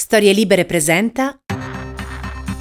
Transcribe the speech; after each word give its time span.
Storie 0.00 0.32
Libere 0.32 0.64
presenta 0.64 1.38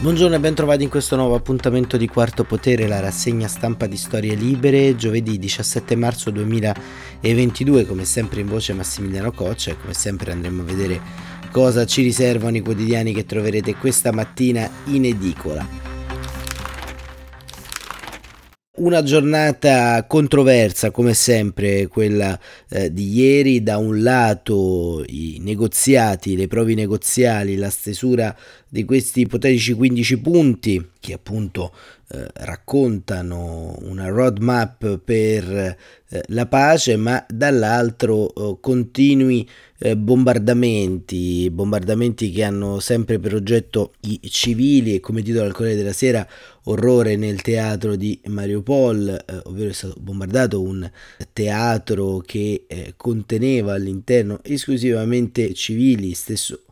Buongiorno 0.01 0.35
e 0.35 0.39
ben 0.41 0.53
trovati 0.53 0.83
in 0.83 0.89
questo 0.89 1.15
nuovo 1.15 1.35
appuntamento 1.35 1.95
di 1.95 2.05
Quarto 2.05 2.43
Potere, 2.43 2.85
la 2.85 2.99
rassegna 2.99 3.47
stampa 3.47 3.87
di 3.87 3.95
Storie 3.95 4.35
Libere, 4.35 4.97
giovedì 4.97 5.39
17 5.39 5.95
marzo 5.95 6.31
2022, 6.31 7.85
come 7.85 8.03
sempre 8.03 8.41
in 8.41 8.47
voce 8.47 8.73
Massimiliano 8.73 9.31
Coccia 9.31 9.71
e 9.71 9.77
come 9.79 9.93
sempre 9.93 10.33
andremo 10.33 10.63
a 10.63 10.65
vedere 10.65 10.99
cosa 11.49 11.85
ci 11.85 12.01
riservano 12.01 12.57
i 12.57 12.61
quotidiani 12.61 13.13
che 13.13 13.25
troverete 13.25 13.73
questa 13.75 14.11
mattina 14.11 14.69
in 14.87 15.05
edicola. 15.05 15.88
Una 18.79 19.03
giornata 19.03 20.05
controversa 20.07 20.89
come 20.89 21.13
sempre 21.13 21.87
quella 21.87 22.39
eh, 22.69 22.93
di 22.93 23.11
ieri, 23.13 23.61
da 23.61 23.77
un 23.77 24.01
lato 24.01 25.03
i 25.05 25.37
negoziati, 25.41 26.37
le 26.37 26.47
prove 26.47 26.75
negoziali, 26.75 27.57
la 27.57 27.69
stesura 27.69 28.33
di 28.69 28.85
questi 28.85 29.21
ipotetici 29.21 29.73
15 29.73 30.19
punti 30.19 30.89
che 30.99 31.13
appunto 31.13 31.73
eh, 32.09 32.27
raccontano 32.33 33.77
una 33.81 34.09
roadmap 34.09 34.97
per 34.97 35.47
eh, 35.47 36.23
la 36.27 36.45
pace, 36.45 36.97
ma 36.97 37.25
dall'altro 37.27 38.33
eh, 38.33 38.57
continui 38.59 39.47
eh, 39.77 39.95
bombardamenti, 39.95 41.49
bombardamenti 41.51 42.31
che 42.31 42.43
hanno 42.43 42.79
sempre 42.79 43.17
per 43.17 43.33
oggetto 43.33 43.93
i 44.01 44.19
civili 44.29 44.95
e 44.95 44.99
come 44.99 45.21
titolo 45.21 45.45
al 45.45 45.53
Corriere 45.53 45.77
della 45.77 45.93
Sera 45.93 46.27
orrore 46.63 47.15
nel 47.15 47.41
teatro 47.41 47.95
di 47.95 48.19
Mariupol, 48.25 49.23
eh, 49.25 49.39
ovvero 49.43 49.69
è 49.69 49.73
stato 49.73 49.95
bombardato 49.99 50.61
un 50.61 50.89
teatro 51.31 52.21
che 52.25 52.65
eh, 52.67 52.93
conteneva 52.97 53.73
all'interno 53.73 54.39
esclusivamente 54.43 55.53
civili, 55.53 56.13
stesso 56.13 56.63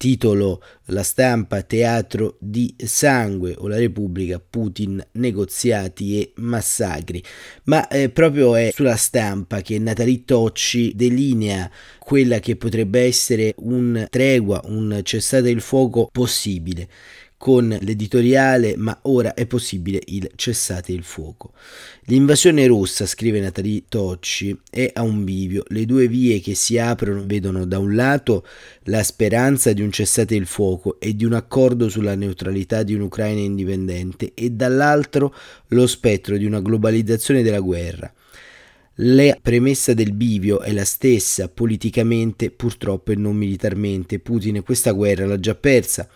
titolo 0.00 0.62
La 0.86 1.02
stampa 1.02 1.60
Teatro 1.60 2.36
di 2.40 2.74
sangue 2.78 3.54
o 3.58 3.68
la 3.68 3.76
Repubblica 3.76 4.40
Putin 4.40 5.06
negoziati 5.12 6.18
e 6.18 6.32
massacri. 6.36 7.22
Ma 7.64 7.86
eh, 7.86 8.08
proprio 8.08 8.56
è 8.56 8.70
sulla 8.72 8.96
stampa 8.96 9.60
che 9.60 9.78
Natali 9.78 10.24
Tocci 10.24 10.94
delinea 10.96 11.70
quella 11.98 12.38
che 12.38 12.56
potrebbe 12.56 13.02
essere 13.02 13.52
un 13.58 14.06
tregua 14.08 14.62
un 14.64 15.00
cessate 15.02 15.50
il 15.50 15.60
fuoco 15.60 16.08
possibile 16.10 16.88
con 17.40 17.74
l'editoriale 17.80 18.74
Ma 18.76 18.98
ora 19.04 19.32
è 19.32 19.46
possibile 19.46 19.98
il 20.08 20.30
cessate 20.36 20.92
il 20.92 21.04
fuoco. 21.04 21.54
L'invasione 22.02 22.66
russa, 22.66 23.06
scrive 23.06 23.40
Natali 23.40 23.86
Tocci, 23.88 24.54
è 24.68 24.90
a 24.92 25.00
un 25.00 25.24
bivio. 25.24 25.64
Le 25.68 25.86
due 25.86 26.06
vie 26.06 26.40
che 26.40 26.54
si 26.54 26.76
aprono 26.76 27.24
vedono 27.24 27.64
da 27.64 27.78
un 27.78 27.94
lato 27.94 28.46
la 28.84 29.02
speranza 29.02 29.72
di 29.72 29.80
un 29.80 29.90
cessate 29.90 30.34
il 30.34 30.44
fuoco 30.44 31.00
e 31.00 31.16
di 31.16 31.24
un 31.24 31.32
accordo 31.32 31.88
sulla 31.88 32.14
neutralità 32.14 32.82
di 32.82 32.92
un'Ucraina 32.92 33.40
indipendente 33.40 34.32
e 34.34 34.50
dall'altro 34.50 35.34
lo 35.68 35.86
spettro 35.86 36.36
di 36.36 36.44
una 36.44 36.60
globalizzazione 36.60 37.42
della 37.42 37.60
guerra. 37.60 38.12
La 39.02 39.34
premessa 39.40 39.94
del 39.94 40.12
bivio 40.12 40.60
è 40.60 40.72
la 40.72 40.84
stessa 40.84 41.48
politicamente 41.48 42.50
purtroppo 42.50 43.12
e 43.12 43.16
non 43.16 43.34
militarmente. 43.34 44.18
Putin 44.18 44.62
questa 44.62 44.90
guerra 44.90 45.24
l'ha 45.24 45.40
già 45.40 45.54
persa. 45.54 46.06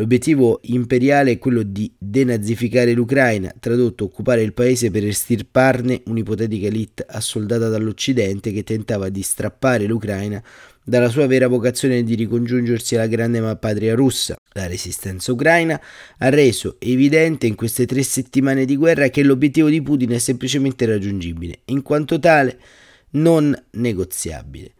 L'obiettivo 0.00 0.60
imperiale 0.62 1.32
è 1.32 1.38
quello 1.38 1.62
di 1.62 1.92
denazificare 1.98 2.94
l'Ucraina, 2.94 3.54
tradotto 3.60 4.04
occupare 4.04 4.40
il 4.40 4.54
paese 4.54 4.90
per 4.90 5.04
estirparne 5.04 6.00
un'ipotetica 6.06 6.68
elite 6.68 7.04
assoldata 7.06 7.68
dall'Occidente 7.68 8.50
che 8.50 8.64
tentava 8.64 9.10
di 9.10 9.20
strappare 9.20 9.84
l'Ucraina 9.84 10.42
dalla 10.82 11.10
sua 11.10 11.26
vera 11.26 11.48
vocazione 11.48 12.02
di 12.02 12.14
ricongiungersi 12.14 12.94
alla 12.94 13.08
grande 13.08 13.42
patria 13.56 13.94
russa. 13.94 14.36
La 14.54 14.66
resistenza 14.66 15.32
ucraina 15.32 15.78
ha 16.16 16.28
reso 16.30 16.76
evidente 16.78 17.46
in 17.46 17.54
queste 17.54 17.84
tre 17.84 18.02
settimane 18.02 18.64
di 18.64 18.76
guerra 18.76 19.08
che 19.08 19.22
l'obiettivo 19.22 19.68
di 19.68 19.82
Putin 19.82 20.12
è 20.12 20.18
semplicemente 20.18 20.86
raggiungibile, 20.86 21.58
in 21.66 21.82
quanto 21.82 22.18
tale 22.18 22.58
non 23.10 23.54
negoziabile. 23.72 24.72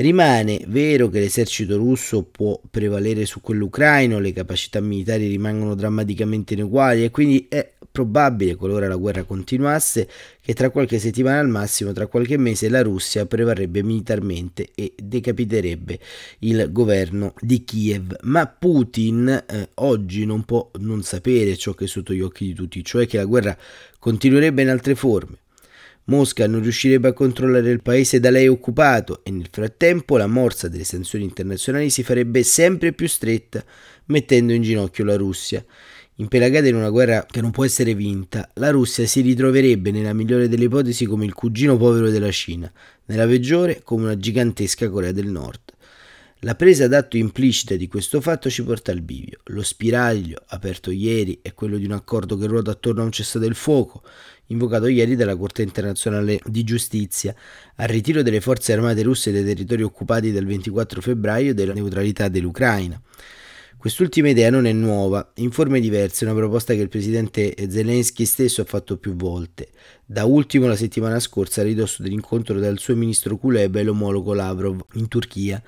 Rimane 0.00 0.64
vero 0.66 1.10
che 1.10 1.20
l'esercito 1.20 1.76
russo 1.76 2.22
può 2.22 2.58
prevalere 2.70 3.26
su 3.26 3.42
quello 3.42 3.66
ucraino, 3.66 4.18
le 4.18 4.32
capacità 4.32 4.80
militari 4.80 5.26
rimangono 5.26 5.74
drammaticamente 5.74 6.54
ineguali 6.54 7.04
e 7.04 7.10
quindi 7.10 7.44
è 7.50 7.70
probabile, 7.92 8.54
qualora 8.54 8.88
la 8.88 8.96
guerra 8.96 9.24
continuasse, 9.24 10.08
che 10.40 10.54
tra 10.54 10.70
qualche 10.70 10.98
settimana 10.98 11.40
al 11.40 11.48
massimo, 11.48 11.92
tra 11.92 12.06
qualche 12.06 12.38
mese, 12.38 12.70
la 12.70 12.80
Russia 12.80 13.26
prevarrebbe 13.26 13.82
militarmente 13.82 14.70
e 14.74 14.94
decapiterebbe 14.96 15.98
il 16.38 16.70
governo 16.72 17.34
di 17.38 17.62
Kiev. 17.62 18.16
Ma 18.22 18.46
Putin 18.46 19.28
eh, 19.28 19.68
oggi 19.74 20.24
non 20.24 20.44
può 20.44 20.70
non 20.78 21.02
sapere 21.02 21.58
ciò 21.58 21.74
che 21.74 21.84
è 21.84 21.88
sotto 21.88 22.14
gli 22.14 22.22
occhi 22.22 22.46
di 22.46 22.54
tutti, 22.54 22.82
cioè 22.82 23.06
che 23.06 23.18
la 23.18 23.26
guerra 23.26 23.54
continuerebbe 23.98 24.62
in 24.62 24.70
altre 24.70 24.94
forme. 24.94 25.36
Mosca 26.10 26.48
non 26.48 26.60
riuscirebbe 26.60 27.06
a 27.06 27.12
controllare 27.12 27.70
il 27.70 27.82
paese 27.82 28.18
da 28.18 28.30
lei 28.30 28.48
occupato 28.48 29.20
e 29.22 29.30
nel 29.30 29.46
frattempo 29.48 30.16
la 30.16 30.26
morsa 30.26 30.66
delle 30.66 30.82
sanzioni 30.82 31.22
internazionali 31.22 31.88
si 31.88 32.02
farebbe 32.02 32.42
sempre 32.42 32.92
più 32.92 33.06
stretta, 33.06 33.64
mettendo 34.06 34.52
in 34.52 34.60
ginocchio 34.60 35.04
la 35.04 35.16
Russia. 35.16 35.64
Impelagata 36.16 36.66
in 36.66 36.74
una 36.74 36.90
guerra 36.90 37.24
che 37.30 37.40
non 37.40 37.52
può 37.52 37.64
essere 37.64 37.94
vinta, 37.94 38.50
la 38.54 38.70
Russia 38.70 39.06
si 39.06 39.20
ritroverebbe 39.20 39.92
nella 39.92 40.12
migliore 40.12 40.48
delle 40.48 40.64
ipotesi 40.64 41.06
come 41.06 41.26
il 41.26 41.32
cugino 41.32 41.76
povero 41.76 42.10
della 42.10 42.32
Cina, 42.32 42.70
nella 43.04 43.26
peggiore 43.26 43.80
come 43.84 44.02
una 44.02 44.16
gigantesca 44.16 44.90
Corea 44.90 45.12
del 45.12 45.28
Nord. 45.28 45.69
La 46.44 46.54
presa 46.54 46.88
d'atto 46.88 47.18
implicita 47.18 47.74
di 47.74 47.86
questo 47.86 48.22
fatto 48.22 48.48
ci 48.48 48.64
porta 48.64 48.92
al 48.92 49.02
bivio. 49.02 49.40
Lo 49.48 49.62
spiraglio 49.62 50.42
aperto 50.46 50.90
ieri 50.90 51.40
è 51.42 51.52
quello 51.52 51.76
di 51.76 51.84
un 51.84 51.92
accordo 51.92 52.38
che 52.38 52.46
ruota 52.46 52.70
attorno 52.70 53.02
a 53.02 53.04
un 53.04 53.12
cessate 53.12 53.44
il 53.44 53.54
fuoco, 53.54 54.02
invocato 54.46 54.86
ieri 54.86 55.16
dalla 55.16 55.36
Corte 55.36 55.60
internazionale 55.60 56.40
di 56.46 56.64
giustizia, 56.64 57.34
al 57.76 57.88
ritiro 57.88 58.22
delle 58.22 58.40
forze 58.40 58.72
armate 58.72 59.02
russe 59.02 59.30
dai 59.32 59.44
territori 59.44 59.82
occupati 59.82 60.32
dal 60.32 60.46
24 60.46 61.02
febbraio 61.02 61.50
e 61.50 61.54
della 61.54 61.74
neutralità 61.74 62.28
dell'Ucraina. 62.28 62.98
Quest'ultima 63.76 64.30
idea 64.30 64.48
non 64.48 64.64
è 64.64 64.72
nuova, 64.72 65.32
in 65.36 65.50
forme 65.50 65.78
diverse, 65.78 66.24
è 66.24 66.28
una 66.30 66.38
proposta 66.38 66.72
che 66.72 66.80
il 66.80 66.88
presidente 66.88 67.54
Zelensky 67.68 68.24
stesso 68.24 68.62
ha 68.62 68.64
fatto 68.64 68.96
più 68.96 69.14
volte, 69.14 69.68
da 70.06 70.24
ultimo 70.24 70.66
la 70.66 70.76
settimana 70.76 71.20
scorsa 71.20 71.60
a 71.60 71.64
ridosso 71.64 72.02
dell'incontro 72.02 72.58
dal 72.58 72.78
suo 72.78 72.96
ministro 72.96 73.36
Kuleba 73.36 73.78
e 73.78 73.82
l'omologo 73.82 74.32
Lavrov 74.32 74.80
in 74.94 75.06
Turchia. 75.06 75.62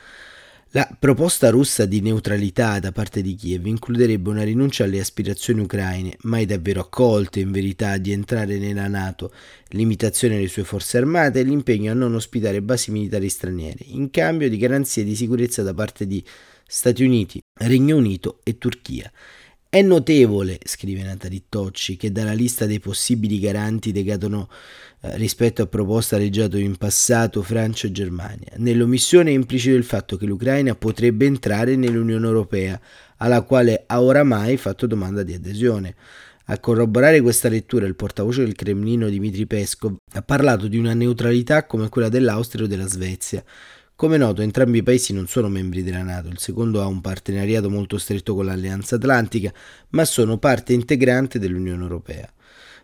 La 0.75 0.89
proposta 0.99 1.51
russa 1.51 1.85
di 1.85 2.01
neutralità 2.01 2.79
da 2.79 2.93
parte 2.93 3.21
di 3.21 3.35
Kiev 3.35 3.67
includerebbe 3.67 4.31
una 4.31 4.43
rinuncia 4.43 4.85
alle 4.85 5.01
aspirazioni 5.01 5.61
ucraine, 5.61 6.17
mai 6.23 6.47
davvero 6.47 6.81
accolte 6.81 7.41
in 7.41 7.53
verità, 7.53 7.99
di 7.99 8.11
entrare 8.11 8.57
nella 8.57 8.89
Nato, 8.89 9.35
limitazione 9.73 10.37
alle 10.37 10.49
sue 10.49 10.65
forze 10.65 10.97
armate 10.97 11.41
e 11.41 11.43
l'impegno 11.43 11.93
a 11.93 11.95
non 11.95 12.15
ospitare 12.15 12.63
basi 12.63 12.91
militari 12.91 13.29
straniere, 13.29 13.85
in 13.89 14.09
cambio 14.09 14.49
di 14.49 14.57
garanzie 14.57 15.05
di 15.05 15.15
sicurezza 15.15 15.63
da 15.63 15.75
parte 15.75 16.07
di 16.07 16.25
Stati 16.67 17.05
Uniti, 17.05 17.39
Regno 17.53 17.99
Unito 17.99 18.41
e 18.43 18.57
Turchia. 18.57 19.13
È 19.75 19.81
notevole, 19.81 20.59
scrive 20.67 21.03
Natali 21.03 21.45
Tocci, 21.49 21.97
che 21.97 22.13
dalla 22.13 22.35
lista 22.35 22.67
dei 22.67 22.79
possibili 22.79 23.41
garanti 23.41 23.91
decadono 23.91 24.51
eh, 25.01 25.17
rispetto 25.17 25.63
a 25.63 25.67
proposta 25.67 26.19
leggiato 26.19 26.59
in 26.59 26.77
passato 26.77 27.41
Francia 27.41 27.87
e 27.87 27.91
Germania. 27.91 28.53
Nell'omissione 28.57 29.31
è 29.31 29.33
implicito 29.33 29.75
il 29.75 29.85
fatto 29.85 30.19
che 30.19 30.27
l'Ucraina 30.27 30.75
potrebbe 30.75 31.25
entrare 31.25 31.75
nell'Unione 31.77 32.27
Europea, 32.27 32.79
alla 33.17 33.41
quale 33.41 33.85
ha 33.87 34.03
oramai 34.03 34.59
fatto 34.59 34.87
domanda 34.87 35.23
di 35.23 35.33
adesione. 35.33 35.95
A 36.49 36.59
corroborare 36.59 37.23
questa 37.23 37.49
lettura 37.49 37.87
il 37.87 37.97
portavoce 37.97 38.45
del 38.45 38.55
Cremlino 38.55 39.09
Dmitry 39.09 39.47
Peskov 39.47 39.97
ha 40.13 40.21
parlato 40.21 40.69
di 40.69 40.77
una 40.77 40.93
neutralità 40.93 41.65
come 41.65 41.89
quella 41.89 42.11
dell'Austria 42.11 42.67
o 42.67 42.69
della 42.69 42.87
Svezia, 42.87 43.43
come 44.03 44.17
noto, 44.17 44.43
entrambi 44.43 44.79
i 44.79 44.83
paesi 44.83 45.13
non 45.13 45.29
sono 45.29 45.49
membri 45.49 45.85
della 45.85 46.03
Nato, 46.03 46.27
il 46.27 46.41
secondo 46.41 46.83
ha 46.83 46.87
un 46.87 47.01
partenariato 47.01 47.71
molto 47.71 47.99
stretto 47.99 48.35
con 48.35 48.47
l'Alleanza 48.47 48.97
Atlantica, 48.97 49.55
ma 49.91 50.05
sono 50.05 50.39
parte 50.39 50.73
integrante 50.73 51.39
dell'Unione 51.39 51.83
Europea. 51.83 52.29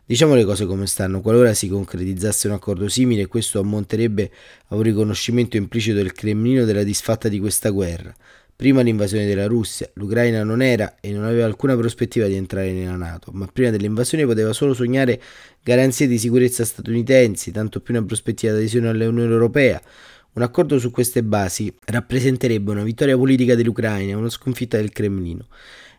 Diciamo 0.06 0.36
le 0.36 0.44
cose 0.44 0.64
come 0.64 0.86
stanno, 0.86 1.20
qualora 1.20 1.54
si 1.54 1.68
concretizzasse 1.68 2.46
un 2.46 2.54
accordo 2.54 2.86
simile, 2.86 3.26
questo 3.26 3.58
ammonterebbe 3.58 4.30
a 4.68 4.76
un 4.76 4.82
riconoscimento 4.82 5.56
implicito 5.56 5.96
del 5.96 6.12
Cremlino 6.12 6.64
della 6.64 6.84
disfatta 6.84 7.28
di 7.28 7.40
questa 7.40 7.70
guerra. 7.70 8.14
Prima 8.54 8.82
l'invasione 8.82 9.26
della 9.26 9.48
Russia, 9.48 9.90
l'Ucraina 9.94 10.44
non 10.44 10.62
era 10.62 10.98
e 11.00 11.10
non 11.10 11.24
aveva 11.24 11.46
alcuna 11.46 11.76
prospettiva 11.76 12.28
di 12.28 12.36
entrare 12.36 12.70
nella 12.70 12.94
Nato, 12.94 13.32
ma 13.32 13.48
prima 13.52 13.70
dell'invasione 13.70 14.24
poteva 14.24 14.52
solo 14.52 14.72
sognare 14.72 15.20
garanzie 15.64 16.06
di 16.06 16.16
sicurezza 16.16 16.64
statunitensi, 16.64 17.50
tanto 17.50 17.80
più 17.80 17.92
una 17.92 18.04
prospettiva 18.04 18.52
di 18.52 18.58
adesione 18.58 18.88
all'Unione 18.88 19.32
Europea. 19.32 19.82
Un 20.38 20.44
accordo 20.44 20.78
su 20.78 20.92
queste 20.92 21.24
basi 21.24 21.74
rappresenterebbe 21.86 22.70
una 22.70 22.84
vittoria 22.84 23.16
politica 23.16 23.56
dell'Ucraina 23.56 24.12
e 24.12 24.14
una 24.14 24.30
sconfitta 24.30 24.76
del 24.76 24.92
Cremlino. 24.92 25.48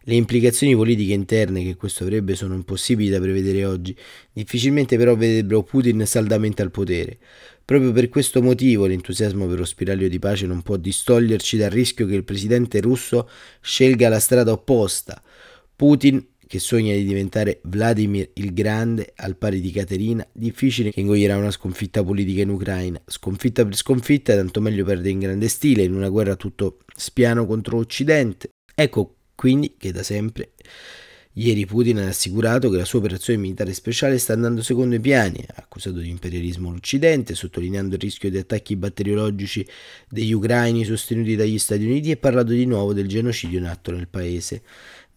Le 0.04 0.16
implicazioni 0.16 0.74
politiche 0.76 1.12
interne 1.12 1.62
che 1.62 1.76
questo 1.76 2.04
avrebbe 2.04 2.36
sono 2.36 2.54
impossibili 2.54 3.10
da 3.10 3.20
prevedere 3.20 3.66
oggi, 3.66 3.94
difficilmente 4.32 4.96
però 4.96 5.18
vedrebbero 5.18 5.64
Putin 5.64 6.06
saldamente 6.06 6.62
al 6.62 6.72
potere. 6.72 7.18
Proprio 7.66 7.92
per 7.92 8.08
questo 8.08 8.42
motivo 8.42 8.86
l'entusiasmo 8.86 9.46
per 9.46 9.60
lo 9.60 9.66
spiraglio 9.66 10.08
di 10.08 10.20
pace 10.20 10.46
non 10.46 10.62
può 10.62 10.78
distoglierci 10.78 11.58
dal 11.58 11.72
rischio 11.72 12.06
che 12.06 12.16
il 12.16 12.24
presidente 12.24 12.80
russo 12.80 13.30
scelga 13.60 14.08
la 14.08 14.22
strada 14.22 14.54
opposta. 14.54 15.22
Putin 15.76 16.26
che 16.50 16.58
sogna 16.58 16.96
di 16.96 17.06
diventare 17.06 17.60
Vladimir 17.66 18.32
il 18.34 18.56
Grande 18.56 19.14
al 19.18 19.36
pari 19.36 19.62
di 19.62 19.70
Caterina, 19.70 20.28
difficile 20.32 20.92
che 20.92 21.00
ingoierà 21.00 21.38
una 21.38 21.52
sconfitta 21.52 22.04
politica 22.04 22.42
in 22.42 22.50
Ucraina. 22.50 23.00
Sconfitta 23.06 23.64
per 23.64 23.76
sconfitta, 23.76 24.34
tanto 24.34 24.60
meglio 24.60 24.84
perdere 24.84 25.12
in 25.12 25.20
grande 25.20 25.48
stile, 25.48 25.84
in 25.84 25.94
una 25.94 26.10
guerra 26.10 26.36
tutto 26.36 26.80
spiano 26.96 27.46
contro 27.46 27.78
l'Occidente. 27.78 28.50
Ecco 28.74 29.18
quindi 29.36 29.76
che 29.78 29.92
da 29.92 30.02
sempre 30.02 30.54
Ieri 31.34 31.68
Putin 31.68 32.00
ha 32.00 32.08
assicurato 32.08 32.72
che 32.72 32.78
la 32.78 32.84
sua 32.84 32.98
operazione 32.98 33.40
militare 33.40 33.72
speciale 33.74 34.18
sta 34.18 34.34
andando 34.34 34.64
secondo 34.64 34.96
i 34.96 35.00
piani, 35.00 35.46
ha 35.48 35.54
accusato 35.58 36.00
di 36.00 36.10
imperialismo 36.10 36.72
l'Occidente, 36.72 37.36
sottolineando 37.36 37.94
il 37.94 38.02
rischio 38.02 38.32
di 38.32 38.40
attacchi 38.40 38.76
batteriologici 38.76 39.66
degli 40.10 40.34
ucraini 40.34 40.84
sostenuti 40.84 41.36
dagli 41.36 41.60
Stati 41.60 41.86
Uniti 41.86 42.10
e 42.10 42.18
parlato 42.18 42.52
di 42.52 42.66
nuovo 42.66 42.92
del 42.94 43.08
genocidio 43.08 43.60
in 43.60 43.66
atto 43.66 43.92
nel 43.92 44.08
paese. 44.08 44.64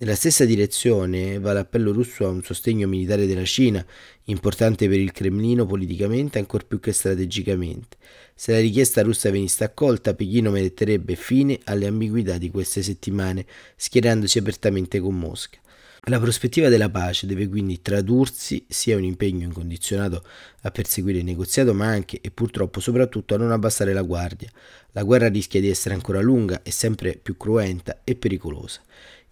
Nella 0.03 0.17
stessa 0.17 0.45
direzione 0.45 1.39
va 1.39 1.53
l'appello 1.53 1.93
russo 1.93 2.27
a 2.27 2.29
un 2.29 2.43
sostegno 2.43 2.89
militare 2.89 3.25
della 3.25 3.45
Cina, 3.45 3.87
importante 4.25 4.89
per 4.89 4.99
il 4.99 5.13
Cremlino 5.13 5.65
politicamente 5.65 6.41
ancor 6.41 6.67
più 6.67 6.81
che 6.81 6.91
strategicamente. 6.91 7.99
Se 8.35 8.51
la 8.51 8.59
richiesta 8.59 9.03
russa 9.03 9.31
venisse 9.31 9.63
accolta, 9.63 10.15
Pechino 10.15 10.51
metterebbe 10.51 11.15
fine 11.15 11.61
alle 11.67 11.87
ambiguità 11.87 12.37
di 12.37 12.51
queste 12.51 12.83
settimane, 12.83 13.47
schierandosi 13.77 14.39
apertamente 14.39 14.99
con 14.99 15.17
Mosca. 15.17 15.61
La 16.07 16.19
prospettiva 16.19 16.69
della 16.69 16.91
pace 16.91 17.29
deve 17.29 17.47
quindi 17.47 17.81
tradursi 17.81 18.65
sia 18.69 18.97
un 18.97 19.05
impegno 19.05 19.45
incondizionato 19.45 20.25
a 20.63 20.73
perseguire 20.73 21.19
il 21.19 21.25
negoziato, 21.25 21.73
ma 21.75 21.87
anche 21.87 22.19
e 22.21 22.33
purtroppo 22.33 22.81
soprattutto 22.81 23.37
a 23.37 23.39
non 23.39 23.53
abbassare 23.53 23.93
la 23.93 24.03
guardia. 24.03 24.51
La 24.95 25.05
guerra 25.05 25.29
rischia 25.29 25.61
di 25.61 25.71
essere 25.71 25.95
ancora 25.95 26.21
lunga 26.21 26.63
e 26.65 26.73
sempre 26.73 27.17
più 27.23 27.37
cruenta 27.37 28.01
e 28.03 28.17
pericolosa. 28.17 28.81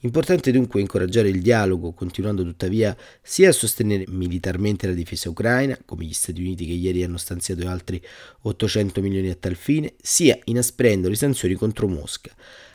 Importante 0.03 0.51
dunque 0.51 0.81
incoraggiare 0.81 1.29
il 1.29 1.43
dialogo, 1.43 1.93
continuando 1.93 2.43
tuttavia 2.43 2.97
sia 3.21 3.51
a 3.51 3.53
sostenere 3.53 4.05
militarmente 4.09 4.87
la 4.87 4.95
difesa 4.95 5.29
ucraina, 5.29 5.79
come 5.85 6.05
gli 6.05 6.15
Stati 6.15 6.41
Uniti 6.41 6.65
che 6.65 6.73
ieri 6.73 7.03
hanno 7.03 7.19
stanziato 7.19 7.69
altri 7.69 8.01
800 8.43 9.03
milioni 9.03 9.29
a 9.29 9.37
tal 9.39 9.57
fine, 9.57 9.93
sia 10.01 10.39
inasprendo 10.45 11.11
le 11.11 11.17
sanzioni 11.17 11.53
contro 11.53 11.87
Mosca. 11.87 12.35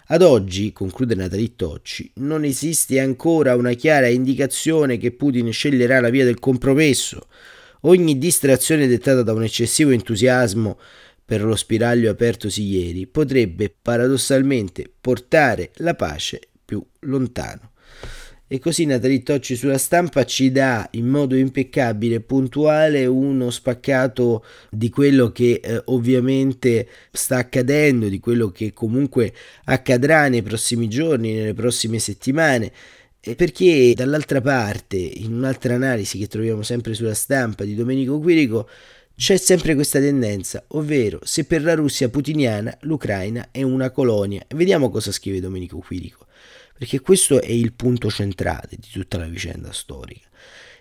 Ad 0.10 0.22
oggi, 0.22 0.72
conclude 0.72 1.16
Natali 1.16 1.56
Tocci, 1.56 2.12
non 2.18 2.44
esiste 2.44 3.00
ancora 3.00 3.56
una 3.56 3.74
chiara 3.74 4.08
indicazione 4.08 4.98
che 4.98 5.12
Putin 5.12 5.52
sceglierà 5.52 6.00
la 6.00 6.12
via 6.12 6.26
del 6.26 6.38
compromesso. 6.38 7.28
Ogni 7.82 8.20
distrazione 8.20 8.86
dettata 8.86 9.24
da 9.24 9.34
un 9.34 9.44
eccessivo 9.44 9.90
entusiasmo 9.90 10.78
per 11.26 11.44
lo 11.44 11.56
spiraglio 11.56 12.12
apertosi 12.12 12.62
ieri 12.62 13.08
potrebbe 13.08 13.74
paradossalmente 13.82 14.92
portare 15.02 15.72
la 15.78 15.96
pace 15.96 16.50
più 16.66 16.84
lontano. 17.02 17.72
E 18.48 18.60
così 18.60 18.86
Natalie 18.86 19.24
Tocci 19.24 19.56
sulla 19.56 19.80
stampa 19.80 20.24
ci 20.24 20.52
dà 20.52 20.88
in 20.92 21.08
modo 21.08 21.36
impeccabile 21.36 22.20
puntuale 22.20 23.08
uno 23.08 23.50
spaccato 23.50 24.46
di 24.70 24.90
quello 24.90 25.32
che 25.32 25.60
eh, 25.64 25.82
ovviamente 25.86 26.88
sta 27.12 27.38
accadendo, 27.38 28.08
di 28.08 28.20
quello 28.20 28.52
che 28.52 28.72
comunque 28.72 29.34
accadrà 29.64 30.28
nei 30.28 30.44
prossimi 30.44 30.88
giorni, 30.88 31.34
nelle 31.34 31.56
prossime 31.56 31.98
settimane. 31.98 32.72
Perché 33.20 33.94
dall'altra 33.96 34.40
parte, 34.40 34.98
in 34.98 35.34
un'altra 35.34 35.74
analisi 35.74 36.20
che 36.20 36.28
troviamo 36.28 36.62
sempre 36.62 36.94
sulla 36.94 37.16
stampa 37.16 37.64
di 37.64 37.74
Domenico 37.74 38.20
Quirico, 38.20 38.70
c'è 39.16 39.38
sempre 39.38 39.76
questa 39.76 40.00
tendenza, 40.00 40.64
ovvero 40.70 41.20
se 41.24 41.46
per 41.46 41.64
la 41.64 41.74
Russia 41.74 42.10
putiniana 42.10 42.76
l'Ucraina 42.82 43.50
è 43.52 43.62
una 43.62 43.90
colonia. 43.92 44.46
Vediamo 44.56 44.90
cosa 44.90 45.12
scrive 45.12 45.40
Domenico 45.40 45.80
Quirico 45.80 46.26
perché 46.78 47.00
questo 47.00 47.42
è 47.42 47.52
il 47.52 47.72
punto 47.74 48.10
centrale 48.10 48.72
di 48.72 48.90
tutta 48.92 49.18
la 49.18 49.28
vicenda 49.28 49.72
storica. 49.72 50.28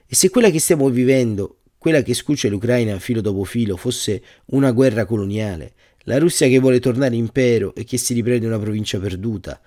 E 0.07 0.15
se 0.15 0.29
quella 0.29 0.51
che 0.51 0.59
stiamo 0.59 0.89
vivendo, 0.91 1.61
quella 1.79 2.03
che 2.03 2.15
scuce 2.15 2.49
l'Ucraina 2.49 2.99
filo 2.99 3.21
dopo 3.21 3.45
filo, 3.45 3.77
fosse 3.77 4.23
una 4.47 4.73
guerra 4.73 5.05
coloniale, 5.05 5.75
la 6.07 6.19
Russia 6.19 6.49
che 6.49 6.59
vuole 6.59 6.81
tornare 6.81 7.15
impero 7.15 7.75
e 7.77 7.85
che 7.85 7.97
si 7.97 8.13
riprende 8.13 8.47
una 8.47 8.59
provincia 8.59 8.99
perduta, 8.99 9.61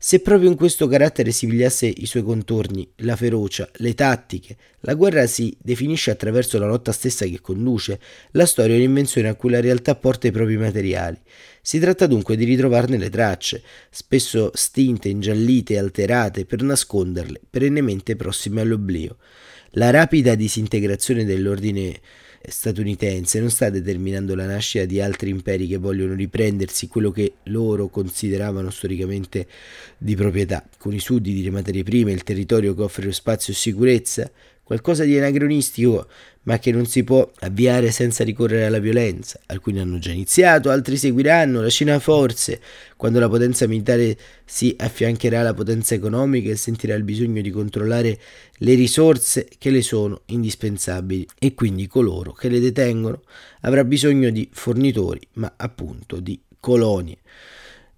se 0.00 0.20
proprio 0.20 0.48
in 0.48 0.54
questo 0.54 0.86
carattere 0.86 1.32
si 1.32 1.48
pigliasse 1.48 1.86
i 1.86 2.06
suoi 2.06 2.22
contorni, 2.22 2.88
la 2.98 3.16
ferocia, 3.16 3.68
le 3.78 3.94
tattiche, 3.94 4.56
la 4.82 4.94
guerra 4.94 5.26
si 5.26 5.56
definisce 5.60 6.12
attraverso 6.12 6.56
la 6.60 6.68
lotta 6.68 6.92
stessa 6.92 7.26
che 7.26 7.40
conduce, 7.40 7.98
la 8.30 8.46
storia 8.46 8.74
è 8.74 8.78
un'invenzione 8.78 9.26
a 9.26 9.34
cui 9.34 9.50
la 9.50 9.60
realtà 9.60 9.96
porta 9.96 10.28
i 10.28 10.30
propri 10.30 10.56
materiali. 10.56 11.18
Si 11.60 11.80
tratta 11.80 12.06
dunque 12.06 12.36
di 12.36 12.44
ritrovarne 12.44 12.96
le 12.96 13.10
tracce, 13.10 13.60
spesso 13.90 14.52
stinte, 14.54 15.08
ingiallite 15.08 15.76
alterate, 15.76 16.44
per 16.44 16.62
nasconderle, 16.62 17.40
perennemente 17.50 18.14
prossime 18.14 18.60
all'oblio. 18.60 19.16
La 19.72 19.90
rapida 19.90 20.36
disintegrazione 20.36 21.24
dell'ordine 21.24 22.00
statunitense 22.46 23.40
non 23.40 23.50
sta 23.50 23.70
determinando 23.70 24.34
la 24.34 24.46
nascita 24.46 24.84
di 24.84 25.00
altri 25.00 25.30
imperi 25.30 25.66
che 25.66 25.76
vogliono 25.76 26.14
riprendersi 26.14 26.86
quello 26.88 27.10
che 27.10 27.34
loro 27.44 27.88
consideravano 27.88 28.70
storicamente 28.70 29.46
di 29.96 30.14
proprietà, 30.14 30.66
con 30.78 30.94
i 30.94 31.00
sudditi, 31.00 31.42
le 31.42 31.50
materie 31.50 31.82
prime, 31.82 32.12
il 32.12 32.22
territorio 32.22 32.74
che 32.74 32.82
offre 32.82 33.06
lo 33.06 33.12
spazio 33.12 33.52
e 33.52 33.56
sicurezza, 33.56 34.30
qualcosa 34.68 35.04
di 35.04 35.16
anacronistico 35.16 36.06
ma 36.42 36.58
che 36.58 36.72
non 36.72 36.84
si 36.84 37.02
può 37.02 37.30
avviare 37.40 37.90
senza 37.90 38.22
ricorrere 38.22 38.66
alla 38.66 38.78
violenza. 38.78 39.40
Alcuni 39.46 39.80
hanno 39.80 39.98
già 39.98 40.12
iniziato, 40.12 40.68
altri 40.68 40.98
seguiranno, 40.98 41.62
la 41.62 41.70
Cina 41.70 41.98
forse, 41.98 42.60
quando 42.96 43.18
la 43.18 43.30
potenza 43.30 43.66
militare 43.66 44.16
si 44.44 44.74
affiancherà 44.78 45.40
alla 45.40 45.54
potenza 45.54 45.94
economica 45.94 46.50
e 46.50 46.56
sentirà 46.56 46.94
il 46.94 47.02
bisogno 47.02 47.40
di 47.40 47.50
controllare 47.50 48.18
le 48.58 48.74
risorse 48.74 49.48
che 49.58 49.70
le 49.70 49.80
sono 49.80 50.22
indispensabili 50.26 51.26
e 51.38 51.54
quindi 51.54 51.86
coloro 51.86 52.32
che 52.32 52.50
le 52.50 52.60
detengono 52.60 53.22
avrà 53.62 53.84
bisogno 53.84 54.28
di 54.28 54.48
fornitori, 54.52 55.20
ma 55.34 55.52
appunto 55.56 56.20
di 56.20 56.38
colonie. 56.60 57.18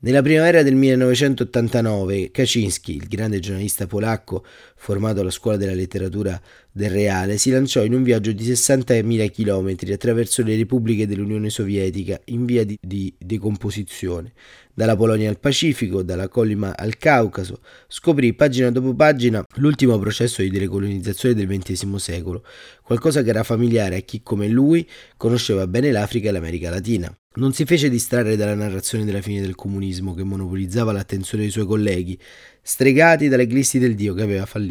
Nella 0.02 0.22
primavera 0.22 0.62
del 0.62 0.76
1989 0.76 2.30
Kaczynski, 2.30 2.96
il 2.96 3.06
grande 3.06 3.38
giornalista 3.38 3.86
polacco 3.86 4.46
formato 4.80 5.20
alla 5.20 5.30
scuola 5.30 5.58
della 5.58 5.74
letteratura 5.74 6.40
del 6.72 6.88
reale, 6.88 7.36
si 7.36 7.50
lanciò 7.50 7.84
in 7.84 7.92
un 7.92 8.02
viaggio 8.02 8.32
di 8.32 8.42
60.000 8.44 9.30
km 9.30 9.92
attraverso 9.92 10.42
le 10.42 10.56
repubbliche 10.56 11.06
dell'Unione 11.06 11.50
Sovietica 11.50 12.18
in 12.26 12.46
via 12.46 12.64
di, 12.64 12.78
di, 12.80 13.12
decomposizione, 13.18 14.32
dalla 14.72 14.96
Polonia 14.96 15.28
al 15.28 15.38
Pacifico, 15.38 16.02
dalla 16.02 16.28
Colima 16.28 16.74
al 16.74 16.96
Caucaso, 16.96 17.60
scoprì 17.88 18.32
pagina 18.32 18.70
dopo 18.70 18.94
pagina 18.94 19.44
l'ultimo 19.56 19.98
processo 19.98 20.40
di 20.40 20.48
decolonizzazione 20.48 21.34
del 21.34 21.46
XX 21.46 21.94
secolo, 21.96 22.42
qualcosa 22.82 23.22
che 23.22 23.28
era 23.28 23.42
familiare 23.42 23.96
a 23.96 24.00
chi 24.00 24.22
come 24.22 24.48
lui 24.48 24.88
conosceva 25.18 25.66
bene 25.66 25.90
l'Africa 25.90 26.30
e 26.30 26.32
l'America 26.32 26.70
Latina. 26.70 27.14
Non 27.32 27.52
si 27.52 27.64
fece 27.64 27.88
distrarre 27.88 28.34
dalla 28.34 28.56
narrazione 28.56 29.04
della 29.04 29.20
fine 29.20 29.40
del 29.40 29.54
comunismo 29.54 30.14
che 30.14 30.24
monopolizzava 30.24 30.90
l'attenzione 30.90 31.44
dei 31.44 31.52
suoi 31.52 31.64
colleghi, 31.64 32.18
stregati 32.60 33.28
dalle 33.28 33.46
glisti 33.46 33.78
del 33.78 33.94
Dio 33.94 34.14
che 34.14 34.22
aveva 34.22 34.46
fallito. 34.46 34.69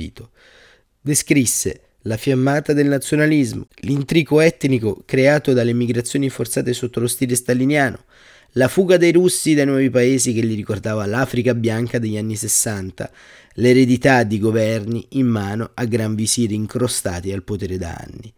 Descrisse 1.02 1.82
la 2.04 2.16
fiammata 2.16 2.72
del 2.72 2.88
nazionalismo, 2.88 3.68
l'intrico 3.82 4.40
etnico 4.40 5.04
creato 5.06 5.52
dalle 5.52 5.74
migrazioni 5.74 6.30
forzate 6.30 6.74
sotto 6.74 7.02
lo 7.02 7.08
stile 7.08 7.36
staliniano, 7.36 8.06
la 8.54 8.68
fuga 8.68 8.98
dei 8.98 9.12
russi 9.12 9.54
dai 9.54 9.66
nuovi 9.66 9.90
paesi 9.90 10.34
che 10.34 10.42
gli 10.42 10.56
ricordava 10.56 11.06
l'Africa 11.06 11.54
bianca 11.54 12.00
degli 12.00 12.18
anni 12.18 12.36
60, 12.36 13.12
l'eredità 13.56 14.24
di 14.24 14.40
governi 14.40 15.06
in 15.12 15.28
mano 15.28 15.72
a 15.74 15.86
gran 15.86 16.16
visiri 16.16 16.56
incrostati 16.56 17.32
al 17.32 17.44
potere 17.44 17.78
da 17.78 17.94
anni. 17.94 18.34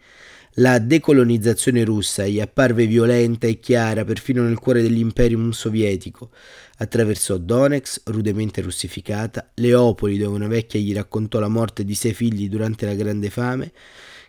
La 0.55 0.79
decolonizzazione 0.79 1.85
russa 1.85 2.27
gli 2.27 2.41
apparve 2.41 2.85
violenta 2.85 3.47
e 3.47 3.61
chiara 3.61 4.03
perfino 4.03 4.43
nel 4.43 4.59
cuore 4.59 4.81
dell'imperium 4.81 5.51
sovietico. 5.51 6.31
Attraversò 6.79 7.37
Donetsk, 7.37 8.09
rudemente 8.09 8.59
russificata, 8.59 9.49
Leopoli, 9.55 10.17
dove 10.17 10.35
una 10.35 10.47
vecchia 10.47 10.81
gli 10.81 10.93
raccontò 10.93 11.39
la 11.39 11.47
morte 11.47 11.85
di 11.85 11.95
sei 11.95 12.13
figli 12.13 12.49
durante 12.49 12.85
la 12.85 12.95
Grande 12.95 13.29
Fame, 13.29 13.71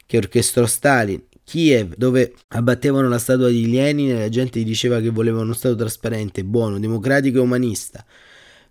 che 0.06 0.16
orchestrò 0.16 0.64
Stalin, 0.64 1.20
Kiev, 1.42 1.96
dove 1.96 2.34
abbattevano 2.48 3.08
la 3.08 3.18
statua 3.18 3.48
di 3.48 3.68
Lenin 3.68 4.10
e 4.10 4.18
la 4.20 4.28
gente 4.28 4.60
gli 4.60 4.64
diceva 4.64 5.00
che 5.00 5.10
voleva 5.10 5.40
uno 5.40 5.54
Stato 5.54 5.74
trasparente, 5.74 6.44
buono, 6.44 6.78
democratico 6.78 7.38
e 7.38 7.40
umanista. 7.40 8.06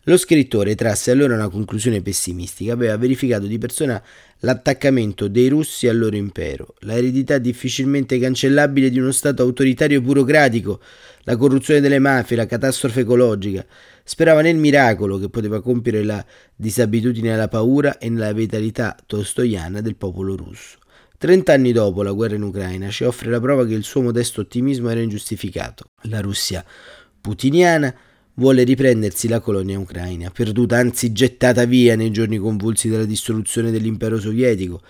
Lo 0.06 0.18
scrittore 0.18 0.74
trasse 0.74 1.12
allora 1.12 1.36
una 1.36 1.48
conclusione 1.48 2.02
pessimistica, 2.02 2.74
aveva 2.74 2.98
verificato 2.98 3.46
di 3.46 3.60
persona 3.60 4.02
l'attaccamento 4.40 5.28
dei 5.28 5.48
russi 5.48 5.88
al 5.88 6.00
loro 6.00 6.16
impero, 6.16 6.74
la 6.80 6.96
eredità 6.96 7.38
difficilmente 7.38 8.18
cancellabile 8.18 8.90
di 8.90 8.98
uno 8.98 9.12
Stato 9.12 9.44
autoritario 9.44 10.00
e 10.00 10.02
burocratico, 10.02 10.82
la 11.26 11.38
corruzione 11.38 11.82
delle 11.82 12.00
mafie, 12.00 12.36
la 12.36 12.48
catastrofe 12.48 13.02
ecologica. 13.02 13.64
Sperava 14.04 14.42
nel 14.42 14.56
miracolo 14.56 15.20
che 15.20 15.30
poteva 15.30 15.62
compiere 15.62 16.04
la 16.04 16.26
disabitudine 16.56 17.36
alla 17.36 17.48
paura 17.48 18.00
e 18.00 18.10
nella 18.10 18.34
vitalità 18.34 18.98
tostoiana 19.06 19.82
del 19.82 19.98
popolo 19.98 20.36
russo. 20.36 20.80
Trent'anni 21.16 21.72
dopo 21.72 22.02
la 22.02 22.12
guerra 22.12 22.34
in 22.34 22.42
Ucraina 22.42 22.90
ci 22.90 23.04
offre 23.04 23.30
la 23.30 23.40
prova 23.40 23.68
che 23.68 23.76
il 23.76 23.84
suo 23.84 24.02
modesto 24.02 24.42
ottimismo 24.42 24.90
era 24.90 25.00
ingiustificato. 25.00 25.92
La 26.06 26.22
Russia 26.22 26.66
putiniana 27.22 27.94
vuole 28.36 28.64
riprendersi 28.64 29.28
la 29.28 29.40
colonia 29.40 29.78
ucraina, 29.78 30.30
perduta 30.30 30.78
anzi 30.78 31.12
gettata 31.12 31.66
via 31.66 31.96
nei 31.96 32.12
giorni 32.12 32.38
convulsi 32.38 32.90
della 32.90 33.06
dissoluzione 33.06 33.72
dell'impero 33.72 34.20
sovietico. 34.20 34.82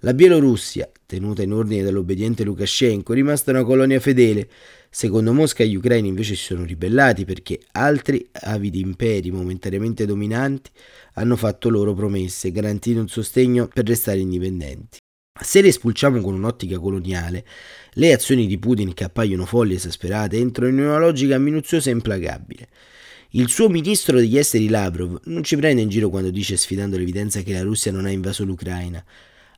La 0.00 0.14
Bielorussia, 0.14 0.88
tenuta 1.06 1.42
in 1.42 1.52
ordine 1.52 1.82
dall'obbediente 1.82 2.44
Lukashenko, 2.44 3.12
è 3.12 3.16
rimasta 3.16 3.50
una 3.50 3.64
colonia 3.64 3.98
fedele. 3.98 4.48
Secondo 4.90 5.32
Mosca 5.32 5.64
gli 5.64 5.74
ucraini 5.74 6.08
invece 6.08 6.34
si 6.34 6.44
sono 6.44 6.64
ribellati 6.64 7.24
perché 7.24 7.60
altri 7.72 8.28
avidi 8.32 8.80
imperi 8.80 9.30
momentaneamente 9.30 10.06
dominanti 10.06 10.70
hanno 11.14 11.36
fatto 11.36 11.68
loro 11.68 11.94
promesse, 11.94 12.52
garantito 12.52 13.00
un 13.00 13.08
sostegno 13.08 13.66
per 13.66 13.86
restare 13.86 14.20
indipendenti. 14.20 14.98
Se 15.40 15.60
le 15.60 15.68
espulsiamo 15.68 16.20
con 16.20 16.34
un'ottica 16.34 16.80
coloniale, 16.80 17.44
le 17.92 18.12
azioni 18.12 18.46
di 18.46 18.58
Putin 18.58 18.92
che 18.92 19.04
appaiono 19.04 19.46
folli 19.46 19.74
e 19.74 19.76
esasperate 19.76 20.36
entrano 20.36 20.72
in 20.72 20.80
una 20.80 20.98
logica 20.98 21.38
minuziosa 21.38 21.90
e 21.90 21.92
implacabile. 21.92 22.68
Il 23.30 23.48
suo 23.48 23.68
ministro 23.68 24.18
degli 24.18 24.36
esteri 24.36 24.68
Lavrov 24.68 25.20
non 25.24 25.44
ci 25.44 25.56
prende 25.56 25.82
in 25.82 25.88
giro 25.90 26.08
quando 26.08 26.30
dice 26.30 26.56
sfidando 26.56 26.96
l'evidenza 26.96 27.42
che 27.42 27.52
la 27.52 27.62
Russia 27.62 27.92
non 27.92 28.04
ha 28.06 28.10
invaso 28.10 28.44
l'Ucraina. 28.44 29.02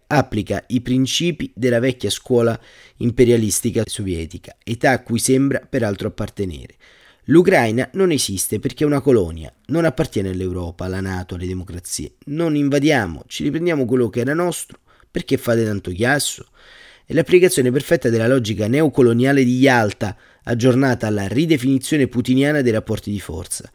Applica 0.08 0.62
i 0.68 0.82
principi 0.82 1.50
della 1.54 1.78
vecchia 1.78 2.10
scuola 2.10 2.60
imperialistica 2.96 3.82
sovietica, 3.86 4.56
età 4.62 4.90
a 4.90 5.02
cui 5.02 5.18
sembra 5.18 5.60
peraltro 5.60 6.08
appartenere. 6.08 6.74
L'Ucraina 7.24 7.88
non 7.94 8.10
esiste 8.10 8.58
perché 8.58 8.84
è 8.84 8.86
una 8.86 9.00
colonia, 9.00 9.52
non 9.66 9.86
appartiene 9.86 10.30
all'Europa, 10.30 10.84
alla 10.84 11.00
Nato, 11.00 11.36
alle 11.36 11.46
democrazie. 11.46 12.16
Non 12.26 12.54
invadiamo, 12.54 13.24
ci 13.28 13.44
riprendiamo 13.44 13.86
quello 13.86 14.10
che 14.10 14.20
era 14.20 14.34
nostro 14.34 14.80
perché 15.10 15.36
fate 15.36 15.64
tanto 15.64 15.90
chiasso? 15.90 16.46
È 17.04 17.12
l'applicazione 17.12 17.72
perfetta 17.72 18.08
della 18.08 18.28
logica 18.28 18.68
neocoloniale 18.68 19.42
di 19.42 19.58
Yalta, 19.58 20.16
aggiornata 20.44 21.06
alla 21.06 21.26
ridefinizione 21.26 22.06
putiniana 22.06 22.62
dei 22.62 22.72
rapporti 22.72 23.10
di 23.10 23.20
forza. 23.20 23.70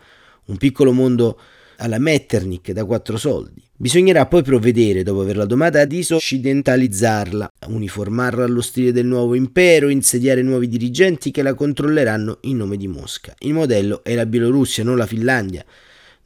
Un 0.45 0.57
piccolo 0.57 0.93
mondo 0.93 1.39
alla 1.77 1.99
Metternich 1.99 2.71
da 2.71 2.85
quattro 2.85 3.17
soldi. 3.17 3.61
Bisognerà 3.75 4.25
poi 4.25 4.41
provvedere, 4.41 5.03
dopo 5.03 5.19
averla 5.19 5.45
domata, 5.45 5.81
a 5.81 5.85
disoccidentalizzarla, 5.85 7.51
uniformarla 7.67 8.45
allo 8.45 8.61
stile 8.61 8.93
del 8.93 9.05
nuovo 9.05 9.35
impero, 9.35 9.89
insediare 9.89 10.41
nuovi 10.41 10.69
dirigenti 10.69 11.31
che 11.31 11.41
la 11.41 11.53
controlleranno 11.53 12.37
in 12.43 12.55
nome 12.55 12.77
di 12.77 12.87
Mosca. 12.87 13.33
Il 13.39 13.53
modello 13.53 14.01
è 14.03 14.15
la 14.15 14.25
Bielorussia, 14.25 14.85
non 14.85 14.95
la 14.95 15.05
Finlandia. 15.05 15.65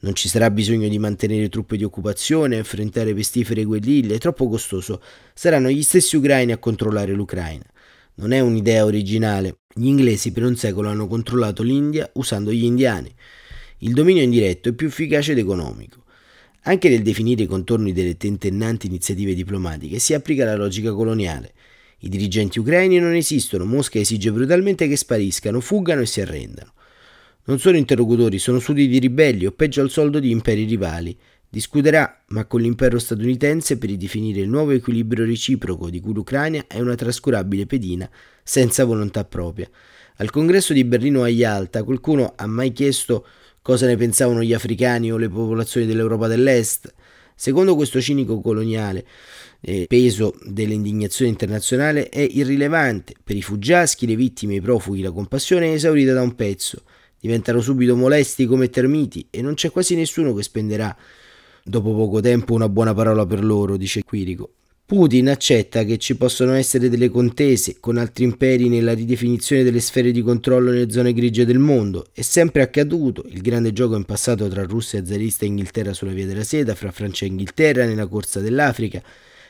Non 0.01 0.15
ci 0.15 0.29
sarà 0.29 0.49
bisogno 0.49 0.87
di 0.87 0.97
mantenere 0.97 1.49
truppe 1.49 1.75
di 1.75 1.83
occupazione, 1.83 2.59
affrontare 2.59 3.13
pestifere 3.13 3.65
guerriglie, 3.65 4.15
è 4.15 4.17
troppo 4.17 4.47
costoso. 4.47 5.01
Saranno 5.33 5.69
gli 5.69 5.83
stessi 5.83 6.15
ucraini 6.15 6.53
a 6.53 6.57
controllare 6.57 7.11
l'Ucraina. 7.11 7.65
Non 8.15 8.31
è 8.31 8.39
un'idea 8.39 8.85
originale. 8.85 9.57
Gli 9.73 9.87
inglesi 9.87 10.31
per 10.31 10.43
un 10.43 10.55
secolo 10.55 10.87
hanno 10.87 11.05
controllato 11.07 11.63
l'India 11.63 12.09
usando 12.13 12.53
gli 12.53 12.63
indiani. 12.63 13.13
Il 13.79 13.93
dominio 13.93 14.23
indiretto 14.23 14.69
è 14.69 14.73
più 14.73 14.87
efficace 14.87 15.33
ed 15.33 15.37
economico. 15.37 16.03
Anche 16.63 16.87
nel 16.87 17.01
definire 17.01 17.43
i 17.43 17.47
contorni 17.47 17.91
delle 17.91 18.15
tentennanti 18.15 18.87
iniziative 18.87 19.33
diplomatiche 19.33 19.99
si 19.99 20.13
applica 20.13 20.45
la 20.45 20.55
logica 20.55 20.93
coloniale. 20.93 21.53
I 21.99 22.09
dirigenti 22.09 22.59
ucraini 22.59 22.99
non 22.99 23.15
esistono, 23.15 23.65
Mosca 23.65 23.99
esige 23.99 24.31
brutalmente 24.31 24.87
che 24.87 24.95
spariscano, 24.95 25.59
fuggano 25.59 26.01
e 26.01 26.05
si 26.05 26.21
arrendano. 26.21 26.71
Non 27.45 27.57
sono 27.57 27.77
interlocutori, 27.77 28.37
sono 28.37 28.59
sudditi 28.59 28.99
ribelli 28.99 29.45
o 29.45 29.51
peggio 29.51 29.81
al 29.81 29.89
soldo 29.89 30.19
di 30.19 30.29
imperi 30.29 30.65
rivali. 30.65 31.17
Discuterà, 31.51 32.25
ma 32.27 32.45
con 32.45 32.61
l'impero 32.61 32.99
statunitense, 32.99 33.79
per 33.79 33.89
ridefinire 33.89 34.41
il 34.41 34.49
nuovo 34.49 34.69
equilibrio 34.69 35.25
reciproco 35.25 35.89
di 35.89 35.99
cui 35.99 36.13
l'Ucraina 36.13 36.65
è 36.67 36.79
una 36.79 36.93
trascurabile 36.93 37.65
pedina 37.65 38.07
senza 38.43 38.85
volontà 38.85 39.25
propria. 39.25 39.67
Al 40.17 40.29
congresso 40.29 40.73
di 40.73 40.83
Berlino 40.83 41.23
a 41.23 41.27
Yalta 41.27 41.83
qualcuno 41.83 42.33
ha 42.35 42.45
mai 42.45 42.71
chiesto 42.71 43.25
cosa 43.63 43.87
ne 43.87 43.95
pensavano 43.95 44.43
gli 44.43 44.53
africani 44.53 45.11
o 45.11 45.17
le 45.17 45.29
popolazioni 45.29 45.87
dell'Europa 45.87 46.27
dell'Est? 46.27 46.93
Secondo 47.33 47.73
questo 47.73 47.99
cinico 47.99 48.41
coloniale, 48.41 49.07
eh, 49.61 49.85
peso 49.87 50.35
dell'indignazione 50.45 51.31
internazionale 51.31 52.09
è 52.09 52.19
irrilevante. 52.19 53.15
Per 53.23 53.35
i 53.35 53.41
fuggiaschi, 53.41 54.05
le 54.05 54.15
vittime, 54.15 54.55
i 54.55 54.61
profughi, 54.61 55.01
la 55.01 55.11
compassione 55.11 55.71
è 55.71 55.73
esaurita 55.73 56.13
da 56.13 56.21
un 56.21 56.35
pezzo 56.35 56.83
diventano 57.19 57.61
subito 57.61 57.95
molesti 57.95 58.45
come 58.45 58.69
termiti 58.69 59.27
e 59.29 59.41
non 59.41 59.53
c'è 59.53 59.71
quasi 59.71 59.95
nessuno 59.95 60.33
che 60.33 60.43
spenderà 60.43 60.95
dopo 61.63 61.93
poco 61.93 62.19
tempo 62.19 62.53
una 62.53 62.69
buona 62.69 62.93
parola 62.93 63.25
per 63.25 63.43
loro, 63.43 63.77
dice 63.77 64.03
Quirico. 64.03 64.51
Putin 64.89 65.29
accetta 65.29 65.83
che 65.83 65.99
ci 65.99 66.17
possono 66.17 66.53
essere 66.53 66.89
delle 66.89 67.09
contese 67.09 67.77
con 67.79 67.97
altri 67.97 68.23
imperi 68.23 68.69
nella 68.69 68.93
ridefinizione 68.93 69.61
delle 69.61 69.81
sfere 69.81 70.11
di 70.11 70.23
controllo 70.23 70.71
nelle 70.71 70.89
zone 70.89 71.13
grigie 71.13 71.45
del 71.45 71.59
mondo. 71.59 72.07
È 72.11 72.21
sempre 72.21 72.63
accaduto 72.63 73.23
il 73.27 73.41
grande 73.41 73.71
gioco 73.71 73.95
in 73.95 74.05
passato 74.05 74.47
tra 74.47 74.63
Russia 74.63 75.05
zarista 75.05 75.45
e 75.45 75.49
Inghilterra 75.49 75.93
sulla 75.93 76.11
via 76.11 76.25
della 76.25 76.43
seta, 76.43 76.73
fra 76.73 76.89
Francia 76.89 77.25
e 77.25 77.27
Inghilterra 77.27 77.85
nella 77.85 78.07
corsa 78.07 78.39
dell'Africa, 78.39 78.99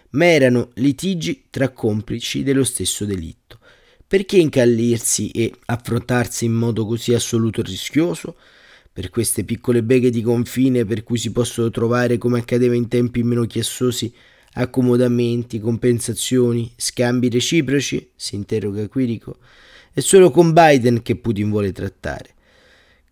ma 0.09 0.25
erano 0.25 0.71
litigi 0.73 1.45
tra 1.49 1.69
complici 1.69 2.43
dello 2.43 2.65
stesso 2.65 3.05
delitto. 3.05 3.58
Perché 4.09 4.37
incallirsi 4.37 5.29
e 5.29 5.53
affrontarsi 5.67 6.45
in 6.45 6.53
modo 6.53 6.83
così 6.83 7.13
assoluto 7.13 7.59
e 7.59 7.63
rischioso? 7.63 8.37
Per 8.91 9.11
queste 9.11 9.43
piccole 9.43 9.83
beghe 9.83 10.09
di 10.09 10.23
confine 10.23 10.83
per 10.83 11.03
cui 11.03 11.19
si 11.19 11.31
possono 11.31 11.69
trovare, 11.69 12.17
come 12.17 12.39
accadeva 12.39 12.73
in 12.73 12.87
tempi 12.87 13.21
meno 13.21 13.45
chiassosi, 13.45 14.11
accomodamenti, 14.53 15.59
compensazioni, 15.59 16.73
scambi 16.75 17.29
reciproci? 17.29 18.09
si 18.15 18.33
interroga 18.33 18.87
Quirico. 18.87 19.37
È 19.93 19.99
solo 19.99 20.31
con 20.31 20.53
Biden 20.53 21.03
che 21.03 21.15
Putin 21.15 21.51
vuole 21.51 21.71
trattare. 21.71 22.33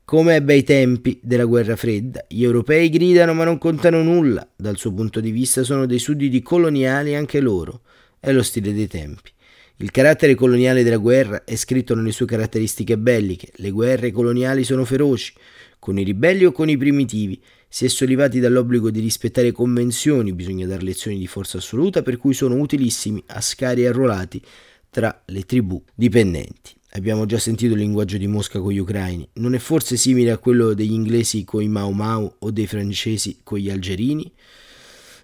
Come 0.03 0.33
ai 0.33 0.41
bei 0.41 0.63
tempi 0.63 1.19
della 1.21 1.45
guerra 1.45 1.75
fredda, 1.75 2.25
gli 2.27 2.41
europei 2.41 2.89
gridano 2.89 3.35
ma 3.35 3.43
non 3.43 3.59
contano 3.59 4.01
nulla, 4.01 4.49
dal 4.55 4.77
suo 4.77 4.91
punto 4.91 5.19
di 5.19 5.29
vista 5.29 5.61
sono 5.61 5.85
dei 5.85 5.99
sudditi 5.99 6.41
coloniali 6.41 7.13
anche 7.13 7.39
loro, 7.39 7.81
è 8.19 8.31
lo 8.31 8.41
stile 8.41 8.73
dei 8.73 8.87
tempi. 8.87 9.35
Il 9.79 9.91
carattere 9.91 10.34
coloniale 10.34 10.81
della 10.81 10.98
guerra 10.98 11.43
è 11.43 11.55
scritto 11.55 11.93
nelle 11.93 12.12
sue 12.12 12.25
caratteristiche 12.25 12.98
belliche. 12.98 13.51
Le 13.57 13.69
guerre 13.69 14.10
coloniali 14.12 14.63
sono 14.63 14.86
feroci, 14.86 15.34
con 15.77 16.00
i 16.00 16.03
ribelli 16.03 16.46
o 16.46 16.51
con 16.51 16.67
i 16.67 16.77
primitivi, 16.77 17.39
Si 17.69 17.86
è 17.86 17.88
sollevati 17.89 18.39
dall'obbligo 18.39 18.89
di 18.89 19.01
rispettare 19.01 19.51
convenzioni, 19.51 20.34
bisogna 20.34 20.65
dare 20.65 20.81
lezioni 20.81 21.19
di 21.19 21.27
forza 21.27 21.57
assoluta, 21.57 22.01
per 22.01 22.17
cui 22.17 22.34
sono 22.34 22.55
utilissimi 22.55 23.22
ascari 23.27 23.86
arruolati 23.86 24.41
tra 24.89 25.22
le 25.25 25.43
tribù 25.43 25.84
dipendenti. 25.93 26.74
Abbiamo 26.91 27.25
già 27.27 27.38
sentito 27.38 27.74
il 27.74 27.79
linguaggio 27.79 28.17
di 28.17 28.25
Mosca 28.25 28.60
con 28.60 28.72
gli 28.72 28.79
ucraini. 28.79 29.29
Non 29.34 29.53
è 29.53 29.60
forse 29.60 29.98
simile 29.98 30.31
a 30.31 30.38
quello 30.38 30.74
degli 30.74 30.93
inglesi 30.93 31.43
con 31.43 31.62
i 31.62 31.67
Mau 31.67 31.91
Mau 31.91 32.34
o 32.39 32.50
dei 32.50 32.65
francesi 32.65 33.41
con 33.43 33.60
gli 33.60 33.69
algerini? 33.69 34.31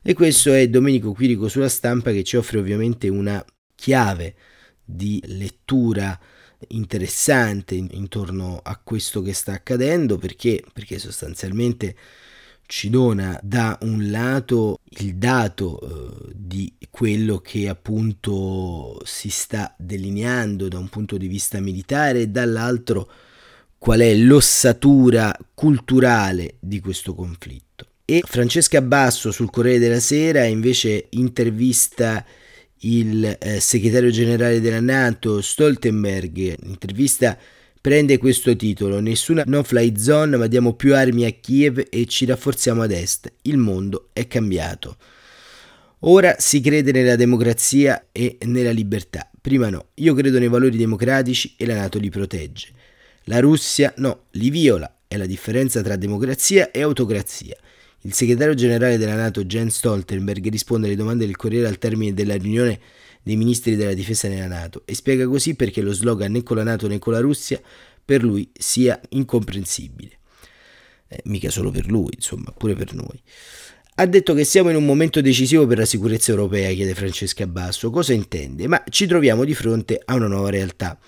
E 0.04 0.14
questo 0.14 0.52
è 0.52 0.68
Domenico 0.68 1.14
Quirico 1.14 1.48
sulla 1.48 1.70
stampa 1.70 2.12
che 2.12 2.24
ci 2.24 2.36
offre 2.36 2.60
ovviamente 2.60 3.08
una 3.08 3.44
chiave 3.84 4.34
di 4.82 5.22
lettura 5.26 6.18
interessante 6.70 7.76
intorno 7.76 8.62
a 8.64 8.80
questo 8.82 9.22
che 9.22 9.34
sta 9.34 9.52
accadendo 9.52 10.18
perché, 10.18 10.64
perché 10.72 11.00
sostanzialmente 11.00 11.94
ci 12.66 12.90
dona 12.90 13.38
da 13.44 13.78
un 13.82 14.10
lato 14.10 14.80
il 15.00 15.16
dato 15.16 15.82
eh, 15.82 16.32
di 16.34 16.74
quello 16.90 17.40
che 17.40 17.68
appunto 17.68 19.02
si 19.04 19.30
sta 19.30 19.76
delineando 19.78 20.70
da 20.70 20.78
un 20.78 20.88
punto 20.88 21.18
di 21.18 21.28
vista 21.28 21.60
militare 21.60 22.22
e 22.22 22.28
dall'altro 22.28 23.12
qual 23.78 24.00
è 24.00 24.16
l'ossatura 24.16 25.38
culturale 25.54 26.56
di 26.62 26.80
questo 26.80 27.14
conflitto. 27.14 27.88
E 28.06 28.24
Francesca 28.26 28.82
Basso 28.82 29.32
sul 29.32 29.50
Corriere 29.50 29.80
della 29.80 30.00
Sera 30.00 30.46
invece 30.46 31.08
intervista 31.10 32.26
il 32.84 33.38
eh, 33.40 33.60
segretario 33.60 34.10
generale 34.10 34.60
della 34.60 34.80
Nato 34.80 35.42
Stoltenberg, 35.42 36.56
l'intervista 36.64 37.38
prende 37.80 38.18
questo 38.18 38.56
titolo, 38.56 39.00
nessuna 39.00 39.44
no-fly 39.46 39.98
zone 39.98 40.38
ma 40.38 40.48
diamo 40.48 40.74
più 40.74 40.96
armi 40.96 41.26
a 41.26 41.32
Kiev 41.32 41.86
e 41.90 42.06
ci 42.06 42.26
rafforziamo 42.26 42.82
ad 42.82 42.92
est, 42.92 43.32
il 43.44 43.58
mondo 43.58 44.10
è 44.14 44.28
cambiato. 44.28 44.98
Ora 46.06 46.36
si 46.38 46.60
crede 46.60 46.92
nella 46.92 47.16
democrazia 47.16 48.08
e 48.12 48.38
nella 48.42 48.72
libertà, 48.72 49.30
prima 49.40 49.70
no, 49.70 49.88
io 49.96 50.14
credo 50.14 50.40
nei 50.40 50.50
valori 50.50 50.76
democratici 50.76 51.56
e 51.58 51.66
la 51.66 51.76
Nato 51.76 52.00
li 52.00 52.10
protegge. 52.10 52.70
La 53.26 53.40
Russia 53.40 53.94
no, 53.98 54.24
li 54.32 54.50
viola, 54.50 54.98
è 55.08 55.16
la 55.16 55.26
differenza 55.26 55.82
tra 55.82 55.96
democrazia 55.96 56.72
e 56.72 56.82
autocrazia. 56.82 57.56
Il 58.06 58.12
segretario 58.14 58.54
generale 58.54 58.98
della 58.98 59.16
Nato 59.16 59.46
Jens 59.46 59.78
Stoltenberg 59.78 60.50
risponde 60.50 60.88
alle 60.88 60.98
domande 60.98 61.26
del 61.26 61.38
Corriere 61.38 61.70
al 61.70 61.78
termine 61.78 62.14
della 62.14 62.36
riunione 62.36 62.78
dei 63.22 63.38
ministri 63.38 63.78
della 63.78 63.94
difesa 63.94 64.28
nella 64.28 64.48
Nato 64.48 64.82
e 64.84 64.94
spiega 64.94 65.26
così 65.26 65.56
perché 65.56 65.82
lo 65.82 65.94
slogan 65.94 66.34
né 66.34 66.44
con 66.44 66.58
la 66.58 66.64
Nato 66.64 66.90
né 66.90 67.00
con 67.00 67.14
la 67.14 67.22
Russia 67.22 67.62
per 68.04 68.22
lui 68.22 68.52
sia 68.52 69.00
incomprensibile. 69.12 70.18
Eh, 71.08 71.22
mica 71.26 71.50
solo 71.50 71.72
per 71.72 71.86
lui, 71.86 72.10
insomma, 72.14 72.52
pure 72.52 72.76
per 72.76 72.94
noi. 72.94 73.22
Ha 73.96 74.06
detto 74.06 74.34
che 74.34 74.44
siamo 74.44 74.70
in 74.70 74.76
un 74.76 74.86
momento 74.86 75.22
decisivo 75.22 75.66
per 75.66 75.78
la 75.78 75.86
sicurezza 75.86 76.32
europea, 76.32 76.74
chiede 76.74 76.96
Francesca 76.96 77.48
Basso. 77.48 77.90
Cosa 77.90 78.12
intende? 78.12 78.68
Ma 78.68 78.84
ci 78.90 79.08
troviamo 79.08 79.46
di 79.46 79.54
fronte 79.54 80.02
a 80.04 80.16
una 80.16 80.28
nuova 80.28 80.50
realtà. 80.50 81.00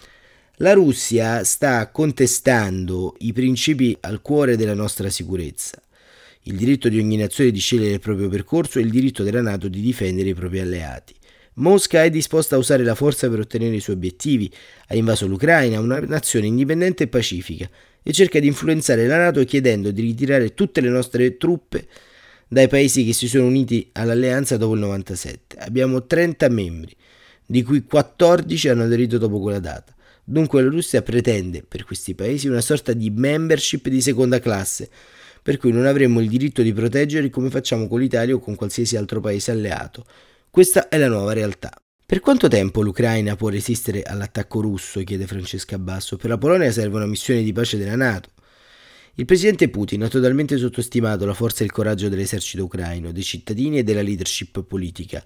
La 0.59 0.71
Russia 0.71 1.43
sta 1.43 1.91
contestando 1.91 3.15
i 3.17 3.33
principi 3.33 3.97
al 3.99 4.21
cuore 4.21 4.55
della 4.55 4.73
nostra 4.73 5.09
sicurezza 5.09 5.81
il 6.47 6.55
diritto 6.55 6.89
di 6.89 6.99
ogni 6.99 7.17
nazione 7.17 7.51
di 7.51 7.59
scegliere 7.59 7.93
il 7.93 7.99
proprio 7.99 8.29
percorso 8.29 8.77
e 8.77 8.83
il 8.83 8.89
diritto 8.89 9.23
della 9.23 9.41
Nato 9.41 9.67
di 9.67 9.81
difendere 9.81 10.29
i 10.29 10.33
propri 10.33 10.59
alleati. 10.59 11.13
Mosca 11.55 12.03
è 12.03 12.09
disposta 12.09 12.55
a 12.55 12.59
usare 12.59 12.83
la 12.83 12.95
forza 12.95 13.29
per 13.29 13.39
ottenere 13.39 13.75
i 13.75 13.79
suoi 13.79 13.95
obiettivi, 13.95 14.51
ha 14.87 14.95
invaso 14.95 15.25
l'Ucraina, 15.25 15.79
una 15.79 15.99
nazione 15.99 16.47
indipendente 16.47 17.03
e 17.03 17.07
pacifica, 17.07 17.69
e 18.03 18.11
cerca 18.11 18.39
di 18.39 18.47
influenzare 18.47 19.07
la 19.07 19.17
Nato 19.17 19.43
chiedendo 19.45 19.89
di 19.89 20.01
ritirare 20.01 20.53
tutte 20.53 20.81
le 20.81 20.89
nostre 20.89 21.37
truppe 21.37 21.87
dai 22.47 22.67
paesi 22.67 23.03
che 23.03 23.13
si 23.13 23.27
sono 23.27 23.45
uniti 23.47 23.89
all'alleanza 23.93 24.57
dopo 24.57 24.73
il 24.73 24.81
97. 24.81 25.57
Abbiamo 25.59 26.05
30 26.05 26.47
membri, 26.49 26.95
di 27.43 27.63
cui 27.63 27.83
14 27.83 28.69
hanno 28.69 28.83
aderito 28.83 29.17
dopo 29.17 29.39
quella 29.39 29.59
data. 29.59 29.95
Dunque 30.23 30.61
la 30.61 30.69
Russia 30.69 31.01
pretende 31.01 31.63
per 31.67 31.85
questi 31.85 32.13
paesi 32.13 32.47
una 32.47 32.61
sorta 32.61 32.93
di 32.93 33.09
membership 33.09 33.87
di 33.87 34.01
seconda 34.01 34.39
classe, 34.39 34.89
per 35.45 35.57
cui 35.57 35.71
non 35.71 35.85
avremmo 35.85 36.21
il 36.21 36.27
diritto 36.27 36.63
di 36.63 36.73
proteggerli 36.73 37.29
come 37.29 37.51
facciamo 37.51 37.87
con 37.87 37.99
l'Italia 37.99 38.33
o 38.33 38.39
con 38.39 38.55
qualsiasi 38.55 38.97
altro 38.97 39.19
paese 39.19 39.51
alleato. 39.51 40.03
Questa 40.49 40.89
è 40.89 40.97
la 40.97 41.07
nuova 41.07 41.33
realtà. 41.33 41.71
Per 42.03 42.19
quanto 42.19 42.47
tempo 42.47 42.81
l'Ucraina 42.81 43.35
può 43.35 43.49
resistere 43.49 44.01
all'attacco 44.01 44.59
russo? 44.59 45.03
chiede 45.03 45.27
Francesca 45.27 45.77
Basso. 45.77 46.17
Per 46.17 46.31
la 46.31 46.39
Polonia 46.39 46.71
serve 46.71 46.95
una 46.95 47.05
missione 47.05 47.43
di 47.43 47.53
pace 47.53 47.77
della 47.77 47.95
Nato. 47.95 48.29
Il 49.13 49.25
presidente 49.25 49.69
Putin 49.69 50.01
ha 50.01 50.07
totalmente 50.07 50.57
sottostimato 50.57 51.27
la 51.27 51.35
forza 51.35 51.61
e 51.61 51.65
il 51.65 51.71
coraggio 51.71 52.09
dell'esercito 52.09 52.63
ucraino, 52.63 53.11
dei 53.11 53.21
cittadini 53.21 53.77
e 53.77 53.83
della 53.83 54.01
leadership 54.01 54.63
politica. 54.63 55.23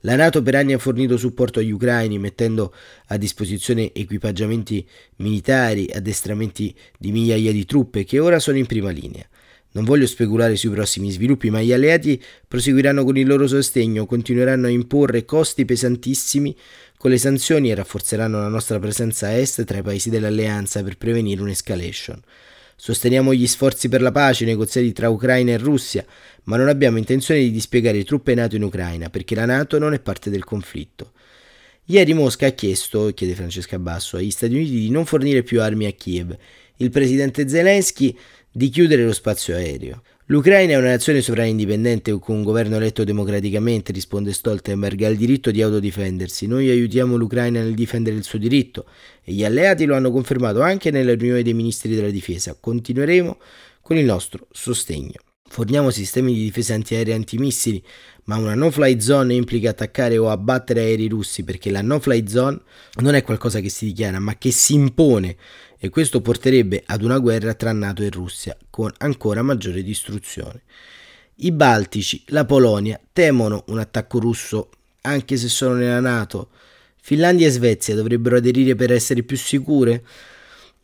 La 0.00 0.16
Nato 0.16 0.40
per 0.40 0.54
anni 0.54 0.72
ha 0.72 0.78
fornito 0.78 1.18
supporto 1.18 1.58
agli 1.58 1.72
ucraini 1.72 2.18
mettendo 2.18 2.72
a 3.08 3.18
disposizione 3.18 3.92
equipaggiamenti 3.92 4.88
militari, 5.16 5.90
addestramenti 5.92 6.74
di 6.96 7.12
migliaia 7.12 7.52
di 7.52 7.66
truppe 7.66 8.04
che 8.04 8.18
ora 8.18 8.38
sono 8.38 8.56
in 8.56 8.64
prima 8.64 8.88
linea. 8.88 9.28
Non 9.70 9.84
voglio 9.84 10.06
speculare 10.06 10.56
sui 10.56 10.70
prossimi 10.70 11.10
sviluppi, 11.10 11.50
ma 11.50 11.60
gli 11.60 11.72
alleati 11.72 12.20
proseguiranno 12.46 13.04
con 13.04 13.16
il 13.16 13.26
loro 13.26 13.46
sostegno, 13.46 14.06
continueranno 14.06 14.66
a 14.66 14.70
imporre 14.70 15.24
costi 15.24 15.64
pesantissimi 15.64 16.56
con 16.96 17.10
le 17.10 17.18
sanzioni 17.18 17.70
e 17.70 17.74
rafforzeranno 17.74 18.40
la 18.40 18.48
nostra 18.48 18.78
presenza 18.78 19.26
a 19.26 19.32
est 19.32 19.64
tra 19.64 19.78
i 19.78 19.82
paesi 19.82 20.10
dell'alleanza 20.10 20.82
per 20.82 20.96
prevenire 20.96 21.42
un'escalation. 21.42 22.20
Sosteniamo 22.80 23.34
gli 23.34 23.46
sforzi 23.46 23.88
per 23.88 24.02
la 24.02 24.12
pace 24.12 24.44
negoziati 24.44 24.92
tra 24.92 25.10
Ucraina 25.10 25.52
e 25.52 25.58
Russia, 25.58 26.04
ma 26.44 26.56
non 26.56 26.68
abbiamo 26.68 26.96
intenzione 26.96 27.40
di 27.40 27.50
dispiegare 27.50 28.04
truppe 28.04 28.34
NATO 28.34 28.56
in 28.56 28.62
Ucraina 28.62 29.10
perché 29.10 29.34
la 29.34 29.46
NATO 29.46 29.78
non 29.78 29.94
è 29.94 30.00
parte 30.00 30.30
del 30.30 30.44
conflitto. 30.44 31.12
Ieri 31.86 32.14
Mosca 32.14 32.46
ha 32.46 32.50
chiesto, 32.50 33.12
chiede 33.14 33.34
Francesca 33.34 33.78
Basso, 33.78 34.16
agli 34.16 34.30
Stati 34.30 34.54
Uniti 34.54 34.72
di 34.72 34.90
non 34.90 35.06
fornire 35.06 35.42
più 35.42 35.60
armi 35.60 35.86
a 35.86 35.92
Kiev. 35.92 36.36
Il 36.76 36.90
presidente 36.90 37.48
Zelensky 37.48 38.16
di 38.58 38.70
chiudere 38.70 39.04
lo 39.04 39.12
spazio 39.12 39.54
aereo. 39.54 40.02
L'Ucraina 40.26 40.72
è 40.72 40.76
una 40.76 40.88
nazione 40.88 41.20
sovrana 41.20 41.48
indipendente 41.48 42.10
con 42.18 42.34
un 42.34 42.42
governo 42.42 42.74
eletto 42.74 43.04
democraticamente, 43.04 43.92
risponde 43.92 44.32
Stoltenberg, 44.32 45.00
ha 45.04 45.08
il 45.08 45.16
diritto 45.16 45.52
di 45.52 45.62
autodifendersi. 45.62 46.48
Noi 46.48 46.68
aiutiamo 46.68 47.14
l'Ucraina 47.14 47.62
nel 47.62 47.74
difendere 47.74 48.16
il 48.16 48.24
suo 48.24 48.36
diritto 48.36 48.86
e 49.22 49.32
gli 49.32 49.44
alleati 49.44 49.84
lo 49.84 49.94
hanno 49.94 50.10
confermato 50.10 50.60
anche 50.60 50.90
nella 50.90 51.14
riunione 51.14 51.42
dei 51.42 51.54
ministri 51.54 51.94
della 51.94 52.10
difesa. 52.10 52.56
Continueremo 52.58 53.38
con 53.80 53.96
il 53.96 54.04
nostro 54.04 54.48
sostegno. 54.50 55.27
Forniamo 55.48 55.90
sistemi 55.90 56.34
di 56.34 56.44
difesa 56.44 56.74
antiaerea 56.74 57.14
antimissili, 57.14 57.82
ma 58.24 58.36
una 58.36 58.54
no-fly 58.54 59.00
zone 59.00 59.34
implica 59.34 59.70
attaccare 59.70 60.18
o 60.18 60.30
abbattere 60.30 60.80
aerei 60.80 61.08
russi 61.08 61.42
perché 61.42 61.70
la 61.70 61.80
no-fly 61.80 62.28
zone 62.28 62.60
non 63.00 63.14
è 63.14 63.22
qualcosa 63.22 63.60
che 63.60 63.70
si 63.70 63.86
dichiara, 63.86 64.18
ma 64.18 64.36
che 64.36 64.50
si 64.50 64.74
impone 64.74 65.36
e 65.78 65.88
questo 65.88 66.20
porterebbe 66.20 66.82
ad 66.84 67.02
una 67.02 67.18
guerra 67.18 67.54
tra 67.54 67.72
NATO 67.72 68.02
e 68.02 68.10
Russia 68.10 68.56
con 68.68 68.92
ancora 68.98 69.42
maggiore 69.42 69.82
distruzione. 69.82 70.62
I 71.36 71.52
Baltici, 71.52 72.22
la 72.26 72.44
Polonia 72.44 73.00
temono 73.12 73.64
un 73.68 73.78
attacco 73.78 74.18
russo 74.18 74.70
anche 75.02 75.36
se 75.36 75.48
sono 75.48 75.74
nella 75.74 76.00
NATO. 76.00 76.50
Finlandia 77.00 77.46
e 77.46 77.50
Svezia 77.50 77.94
dovrebbero 77.94 78.36
aderire 78.36 78.74
per 78.74 78.92
essere 78.92 79.22
più 79.22 79.36
sicure? 79.36 80.04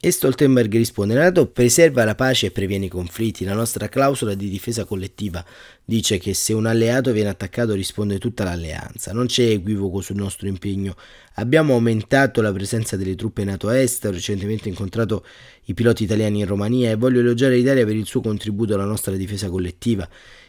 E 0.04 0.10
Stoltenberg 0.10 0.70
risponde: 0.74 1.14
La 1.14 1.22
NATO 1.22 1.46
preserva 1.46 2.04
la 2.04 2.14
pace 2.14 2.44
e 2.44 2.50
previene 2.50 2.84
i 2.84 2.88
conflitti. 2.90 3.42
La 3.42 3.54
nostra 3.54 3.88
clausola 3.88 4.34
di 4.34 4.50
difesa 4.50 4.84
collettiva 4.84 5.42
dice 5.82 6.18
che 6.18 6.34
se 6.34 6.52
un 6.52 6.66
alleato 6.66 7.10
viene 7.10 7.30
attaccato 7.30 7.72
risponde 7.72 8.18
tutta 8.18 8.44
l'alleanza. 8.44 9.14
Non 9.14 9.24
c'è 9.24 9.44
equivoco 9.44 10.02
sul 10.02 10.16
nostro 10.16 10.46
impegno. 10.46 10.94
Abbiamo 11.36 11.72
aumentato 11.72 12.42
la 12.42 12.52
presenza 12.52 12.98
delle 12.98 13.14
truppe 13.14 13.44
NATO 13.44 13.70
est. 13.70 14.04
Ho 14.04 14.10
recentemente 14.10 14.68
incontrato 14.68 15.24
i 15.64 15.72
piloti 15.72 16.04
italiani 16.04 16.40
in 16.40 16.46
Romania 16.48 16.90
e 16.90 16.96
voglio 16.96 17.20
elogiare 17.20 17.56
l'Italia 17.56 17.86
per 17.86 17.96
il 17.96 18.04
suo 18.04 18.20
contributo 18.20 18.74
alla 18.74 18.84
nostra 18.84 19.16
difesa 19.16 19.48
collettiva. 19.48 20.06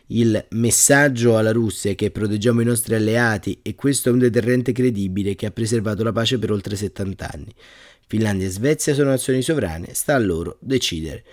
Il 0.08 0.48
messaggio 0.50 1.38
alla 1.38 1.54
Russia 1.54 1.92
è 1.92 1.96
che 1.96 2.12
proteggiamo 2.12 2.60
i 2.60 2.66
nostri 2.66 2.94
alleati 2.94 3.60
e 3.62 3.74
questo 3.74 4.10
è 4.10 4.12
un 4.12 4.20
deterrente 4.20 4.74
credibile 4.74 5.34
che 5.34 5.46
ha 5.46 5.52
preservato 5.52 6.04
la 6.04 6.12
pace 6.12 6.38
per 6.38 6.52
oltre 6.52 6.76
70 6.76 7.32
anni. 7.32 7.54
Finlandia 8.08 8.48
e 8.48 8.52
Svezia 8.52 8.94
sono 8.94 9.10
nazioni 9.10 9.42
sovrane, 9.42 9.94
sta 9.94 10.16
a 10.16 10.20
loro 10.20 10.58
decidere. 10.60 11.24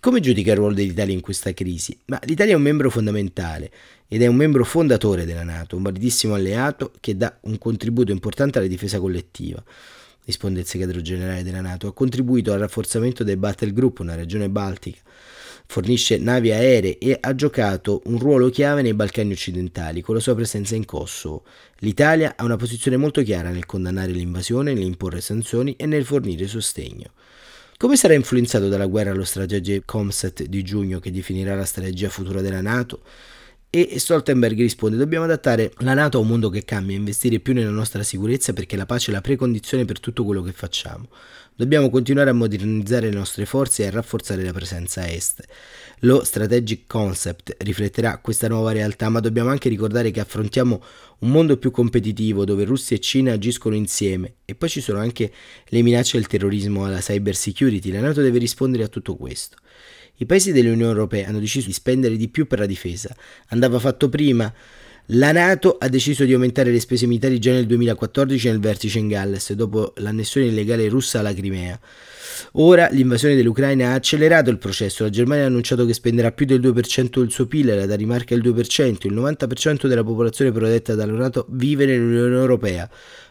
Come 0.00 0.20
giudica 0.20 0.52
il 0.52 0.56
ruolo 0.56 0.74
dell'Italia 0.74 1.12
in 1.12 1.20
questa 1.20 1.52
crisi? 1.52 1.98
Ma 2.06 2.18
l'Italia 2.24 2.54
è 2.54 2.56
un 2.56 2.62
membro 2.62 2.88
fondamentale 2.88 3.70
ed 4.08 4.22
è 4.22 4.26
un 4.26 4.36
membro 4.36 4.64
fondatore 4.64 5.26
della 5.26 5.42
Nato, 5.42 5.76
un 5.76 5.82
validissimo 5.82 6.34
alleato 6.34 6.92
che 7.00 7.16
dà 7.16 7.36
un 7.42 7.58
contributo 7.58 8.10
importante 8.10 8.58
alla 8.58 8.66
difesa 8.66 8.98
collettiva. 8.98 9.62
Risponde 10.24 10.60
il 10.60 10.66
segretario 10.66 11.02
generale 11.02 11.42
della 11.42 11.60
Nato, 11.60 11.88
ha 11.88 11.92
contribuito 11.92 12.52
al 12.52 12.60
rafforzamento 12.60 13.24
del 13.24 13.36
Battle 13.36 13.72
Group, 13.72 13.98
una 13.98 14.14
regione 14.14 14.48
baltica, 14.48 15.00
fornisce 15.70 16.18
navi 16.18 16.50
aeree 16.50 16.98
e 16.98 17.16
ha 17.20 17.32
giocato 17.36 18.02
un 18.06 18.18
ruolo 18.18 18.50
chiave 18.50 18.82
nei 18.82 18.92
Balcani 18.92 19.30
occidentali 19.30 20.00
con 20.00 20.16
la 20.16 20.20
sua 20.20 20.34
presenza 20.34 20.74
in 20.74 20.84
Kosovo. 20.84 21.44
L'Italia 21.78 22.34
ha 22.36 22.42
una 22.42 22.56
posizione 22.56 22.96
molto 22.96 23.22
chiara 23.22 23.50
nel 23.50 23.66
condannare 23.66 24.10
l'invasione, 24.10 24.72
nell'imporre 24.72 25.20
sanzioni 25.20 25.76
e 25.76 25.86
nel 25.86 26.04
fornire 26.04 26.48
sostegno. 26.48 27.12
Come 27.76 27.94
sarà 27.94 28.14
influenzato 28.14 28.68
dalla 28.68 28.86
guerra 28.86 29.14
lo 29.14 29.22
strategico 29.22 29.84
Comset 29.86 30.42
di 30.42 30.62
giugno 30.64 30.98
che 30.98 31.12
definirà 31.12 31.54
la 31.54 31.64
strategia 31.64 32.08
futura 32.08 32.40
della 32.40 32.60
Nato? 32.60 33.02
E 33.72 34.00
Stoltenberg 34.00 34.58
risponde: 34.58 34.96
Dobbiamo 34.96 35.26
adattare 35.26 35.72
la 35.78 35.94
Nato 35.94 36.18
a 36.18 36.20
un 36.22 36.26
mondo 36.26 36.50
che 36.50 36.64
cambia, 36.64 36.96
investire 36.96 37.38
più 37.38 37.54
nella 37.54 37.70
nostra 37.70 38.02
sicurezza 38.02 38.52
perché 38.52 38.74
la 38.74 38.84
pace 38.84 39.12
è 39.12 39.14
la 39.14 39.20
precondizione 39.20 39.84
per 39.84 40.00
tutto 40.00 40.24
quello 40.24 40.42
che 40.42 40.50
facciamo. 40.50 41.06
Dobbiamo 41.54 41.88
continuare 41.88 42.30
a 42.30 42.32
modernizzare 42.32 43.10
le 43.10 43.16
nostre 43.16 43.46
forze 43.46 43.84
e 43.84 43.86
a 43.86 43.90
rafforzare 43.90 44.42
la 44.42 44.52
presenza 44.52 45.08
est. 45.08 45.44
Lo 46.00 46.24
Strategic 46.24 46.88
Concept 46.88 47.54
rifletterà 47.58 48.18
questa 48.18 48.48
nuova 48.48 48.72
realtà, 48.72 49.08
ma 49.08 49.20
dobbiamo 49.20 49.50
anche 49.50 49.68
ricordare 49.68 50.10
che 50.10 50.18
affrontiamo 50.18 50.82
un 51.20 51.30
mondo 51.30 51.56
più 51.56 51.70
competitivo 51.70 52.44
dove 52.44 52.64
Russia 52.64 52.96
e 52.96 53.00
Cina 53.00 53.34
agiscono 53.34 53.76
insieme 53.76 54.34
e 54.46 54.56
poi 54.56 54.68
ci 54.68 54.80
sono 54.80 54.98
anche 54.98 55.30
le 55.66 55.82
minacce 55.82 56.16
del 56.16 56.26
terrorismo 56.26 56.86
alla 56.86 56.98
cyber 56.98 57.36
security. 57.36 57.92
La 57.92 58.00
Nato 58.00 58.20
deve 58.20 58.38
rispondere 58.38 58.82
a 58.82 58.88
tutto 58.88 59.14
questo. 59.14 59.58
I 60.20 60.26
paesi 60.26 60.52
dell'Unione 60.52 60.92
Europea 60.92 61.28
hanno 61.28 61.38
deciso 61.38 61.66
di 61.66 61.72
spendere 61.72 62.14
di 62.14 62.28
più 62.28 62.46
per 62.46 62.58
la 62.58 62.66
difesa. 62.66 63.14
Andava 63.48 63.78
fatto 63.78 64.10
prima. 64.10 64.52
La 65.12 65.32
Nato 65.32 65.78
ha 65.78 65.88
deciso 65.88 66.24
di 66.24 66.34
aumentare 66.34 66.70
le 66.70 66.78
spese 66.78 67.06
militari 67.06 67.38
già 67.38 67.52
nel 67.52 67.64
2014 67.64 68.48
nel 68.48 68.60
vertice 68.60 68.98
in 68.98 69.08
Galles, 69.08 69.50
dopo 69.54 69.94
l'annessione 69.96 70.48
illegale 70.48 70.90
russa 70.90 71.20
alla 71.20 71.32
Crimea. 71.32 71.80
Ora 72.52 72.88
l'invasione 72.90 73.34
dell'Ucraina 73.34 73.92
ha 73.92 73.94
accelerato 73.94 74.50
il 74.50 74.58
processo. 74.58 75.04
La 75.04 75.08
Germania 75.08 75.44
ha 75.44 75.46
annunciato 75.46 75.86
che 75.86 75.94
spenderà 75.94 76.32
più 76.32 76.44
del 76.44 76.60
2% 76.60 77.18
del 77.18 77.30
suo 77.30 77.46
PIL, 77.46 77.74
la 77.74 77.86
Danimarca 77.86 78.34
il 78.34 78.42
2%, 78.42 79.06
il 79.06 79.14
90% 79.14 79.86
della 79.86 80.04
popolazione 80.04 80.52
protetta 80.52 80.94
dalla 80.94 81.14
Nato 81.14 81.46
vive 81.48 81.86
nell'Unione 81.86 82.36
Europea. 82.36 82.88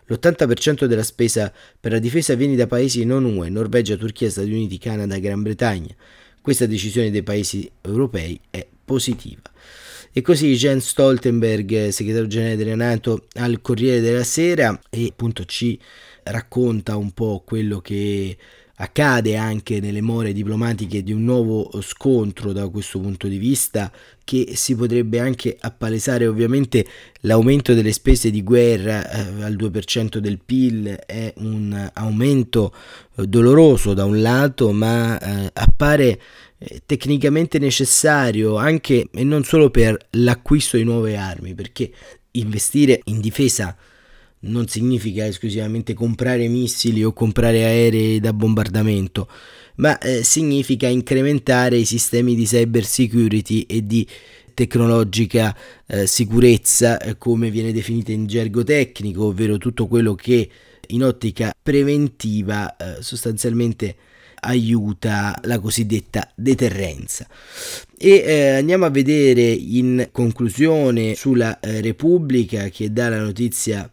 L'80% 0.08 0.86
della 0.86 1.04
spesa 1.04 1.54
per 1.80 1.92
la 1.92 2.00
difesa 2.00 2.34
viene 2.34 2.56
da 2.56 2.66
paesi 2.66 3.06
non 3.06 3.26
UE, 3.26 3.48
Norvegia, 3.50 3.96
Turchia, 3.96 4.32
Stati 4.32 4.52
Uniti, 4.52 4.80
Canada 4.80 5.20
Gran 5.20 5.44
Bretagna. 5.44 5.96
Questa 6.50 6.66
decisione 6.66 7.12
dei 7.12 7.22
paesi 7.22 7.70
europei 7.80 8.42
è 8.50 8.66
positiva. 8.84 9.44
E 10.12 10.22
così 10.24 10.56
Jens 10.56 10.88
Stoltenberg, 10.88 11.90
segretario 11.90 12.28
generale 12.28 12.56
della 12.56 12.74
Nato, 12.74 13.28
al 13.34 13.62
Corriere 13.62 14.00
della 14.00 14.24
Sera 14.24 14.80
e 14.90 15.10
appunto 15.12 15.46
ci 15.46 15.80
racconta 16.24 16.96
un 16.96 17.12
po' 17.12 17.44
quello 17.46 17.82
che 17.82 18.36
accade 18.82 19.36
anche 19.36 19.80
nelle 19.80 20.02
more 20.02 20.32
diplomatiche 20.32 21.04
di 21.04 21.12
un 21.12 21.24
nuovo 21.24 21.70
scontro 21.82 22.54
da 22.54 22.70
questo 22.70 23.00
punto 23.00 23.28
di 23.28 23.38
vista 23.38 23.92
che 24.24 24.54
si 24.56 24.76
potrebbe 24.76 25.20
anche 25.20 25.58
appalesare 25.60 26.28
ovviamente 26.28 26.86
l'aumento 27.22 27.74
delle 27.74 27.92
spese 27.92 28.32
di 28.32 28.42
guerra 28.42 29.10
eh, 29.10 29.44
al 29.44 29.56
2% 29.56 30.18
del 30.18 30.40
PIL 30.44 30.88
è 31.06 31.34
un 31.38 31.90
aumento 31.94 32.74
eh, 33.18 33.28
doloroso 33.28 33.94
da 33.94 34.06
un 34.06 34.22
lato 34.22 34.72
ma 34.72 35.20
eh, 35.20 35.50
appare 35.54 36.22
eh, 36.58 36.82
tecnicamente 36.86 37.60
necessario 37.60 38.56
anche 38.56 39.10
e 39.12 39.24
non 39.26 39.44
solo 39.44 39.70
per 39.70 39.98
l'acquisto 40.12 40.78
di 40.78 40.84
nuove 40.84 41.18
armi 41.18 41.54
perché 41.54 41.92
investire 42.32 43.02
in 43.06 43.20
difesa 43.20 43.76
non 44.42 44.68
significa 44.68 45.26
esclusivamente 45.26 45.94
comprare 45.94 46.48
missili 46.48 47.04
o 47.04 47.14
comprare 47.14 47.64
aerei 47.64 48.20
da 48.20 48.34
bombardamento, 48.34 49.28
ma 49.76 49.98
eh, 49.98 50.24
significa 50.24 50.88
incrementare 50.88 51.78
i 51.78 51.86
sistemi 51.86 52.36
di 52.36 52.46
cyber 52.46 52.86
security 52.86 53.62
e 53.62 53.86
di 53.86 54.08
tecnologica 54.54 55.56
eh, 55.88 56.06
sicurezza, 56.06 57.00
eh, 57.00 57.18
come 57.18 57.50
viene 57.50 57.72
definita 57.72 58.12
in 58.12 58.28
gergo 58.28 58.64
tecnico, 58.64 59.26
ovvero 59.26 59.58
tutto 59.58 59.88
quello 59.88 60.16
che 60.16 60.50
in 60.88 61.04
ottica 61.04 61.54
preventiva 61.62 62.76
eh, 62.76 63.02
sostanzialmente 63.02 63.96
aiuta 64.42 65.38
la 65.44 65.60
cosiddetta 65.60 66.30
deterrenza. 66.36 67.28
E 67.98 68.10
eh, 68.10 68.50
andiamo 68.50 68.86
a 68.86 68.90
vedere 68.90 69.42
in 69.42 70.10
conclusione 70.12 71.16
sulla 71.16 71.60
eh, 71.60 71.82
Repubblica 71.82 72.70
che 72.70 72.92
dà 72.92 73.10
la 73.10 73.20
notizia 73.20 73.90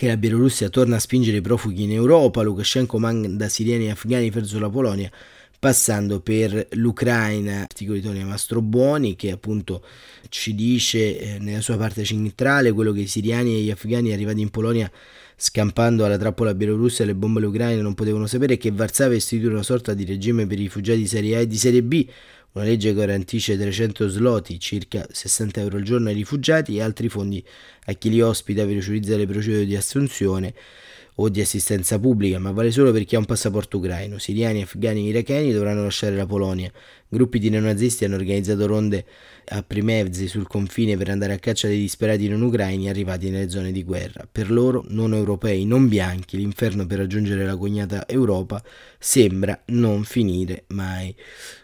che 0.00 0.06
la 0.06 0.16
Bielorussia 0.16 0.70
torna 0.70 0.96
a 0.96 0.98
spingere 0.98 1.36
i 1.36 1.40
profughi 1.42 1.82
in 1.82 1.92
Europa, 1.92 2.40
Lukashenko 2.40 2.98
manda 2.98 3.50
siriani 3.50 3.84
e 3.84 3.90
afghani 3.90 4.30
verso 4.30 4.58
la 4.58 4.70
Polonia, 4.70 5.10
passando 5.58 6.20
per 6.20 6.68
l'Ucraina, 6.70 7.60
articolo 7.60 7.98
di 7.98 8.02
Tonia 8.02 8.24
Mastrobuoni 8.24 9.14
che 9.14 9.30
appunto 9.30 9.84
ci 10.30 10.54
dice 10.54 11.18
eh, 11.18 11.38
nella 11.38 11.60
sua 11.60 11.76
parte 11.76 12.02
centrale 12.04 12.72
quello 12.72 12.92
che 12.92 13.00
i 13.00 13.06
siriani 13.06 13.56
e 13.56 13.60
gli 13.60 13.70
afghani 13.70 14.10
arrivati 14.10 14.40
in 14.40 14.48
Polonia 14.48 14.90
scampando 15.36 16.06
alla 16.06 16.16
trappola 16.16 16.54
bielorussia 16.54 17.04
e 17.04 17.08
le 17.08 17.14
bombe 17.14 17.44
ucraine 17.44 17.82
non 17.82 17.92
potevano 17.92 18.26
sapere 18.26 18.56
che 18.56 18.70
Varsavia 18.70 19.18
istituì 19.18 19.48
una 19.48 19.62
sorta 19.62 19.92
di 19.92 20.06
regime 20.06 20.46
per 20.46 20.58
i 20.58 20.62
rifugiati 20.62 21.00
di 21.00 21.06
serie 21.08 21.36
A 21.36 21.40
e 21.40 21.46
di 21.46 21.58
serie 21.58 21.82
B 21.82 22.06
una 22.52 22.64
legge 22.64 22.92
garantisce 22.94 23.56
300 23.56 24.08
sloti, 24.08 24.58
circa 24.58 25.06
60 25.10 25.60
euro 25.60 25.76
al 25.76 25.82
giorno 25.82 26.08
ai 26.08 26.14
rifugiati 26.14 26.76
e 26.76 26.82
altri 26.82 27.08
fondi 27.08 27.44
a 27.84 27.92
chi 27.92 28.10
li 28.10 28.20
ospita 28.20 28.62
per 28.62 28.74
velocizzare 28.74 29.18
le 29.18 29.26
procedure 29.26 29.64
di 29.64 29.76
assunzione 29.76 30.54
o 31.22 31.28
di 31.28 31.40
assistenza 31.40 31.98
pubblica, 31.98 32.38
ma 32.38 32.50
vale 32.50 32.70
solo 32.70 32.92
per 32.92 33.04
chi 33.04 33.14
ha 33.14 33.18
un 33.18 33.26
passaporto 33.26 33.76
ucraino. 33.76 34.18
Siriani, 34.18 34.62
afghani 34.62 35.06
e 35.06 35.08
iracheni 35.10 35.52
dovranno 35.52 35.82
lasciare 35.82 36.16
la 36.16 36.26
Polonia. 36.26 36.72
Gruppi 37.08 37.38
di 37.38 37.50
neonazisti 37.50 38.04
hanno 38.04 38.14
organizzato 38.14 38.66
ronde 38.66 39.04
a 39.48 39.62
Primevzi 39.62 40.28
sul 40.28 40.46
confine 40.46 40.96
per 40.96 41.10
andare 41.10 41.34
a 41.34 41.38
caccia 41.38 41.66
dei 41.66 41.78
disperati 41.78 42.28
non 42.28 42.40
ucraini 42.40 42.88
arrivati 42.88 43.28
nelle 43.28 43.50
zone 43.50 43.70
di 43.72 43.82
guerra. 43.82 44.26
Per 44.30 44.50
loro, 44.50 44.84
non 44.88 45.12
europei, 45.12 45.66
non 45.66 45.88
bianchi, 45.88 46.36
l'inferno 46.36 46.86
per 46.86 46.98
raggiungere 46.98 47.44
la 47.44 47.56
cognata 47.56 48.08
Europa 48.08 48.62
sembra 48.98 49.60
non 49.66 50.04
finire 50.04 50.64
mai. 50.68 51.14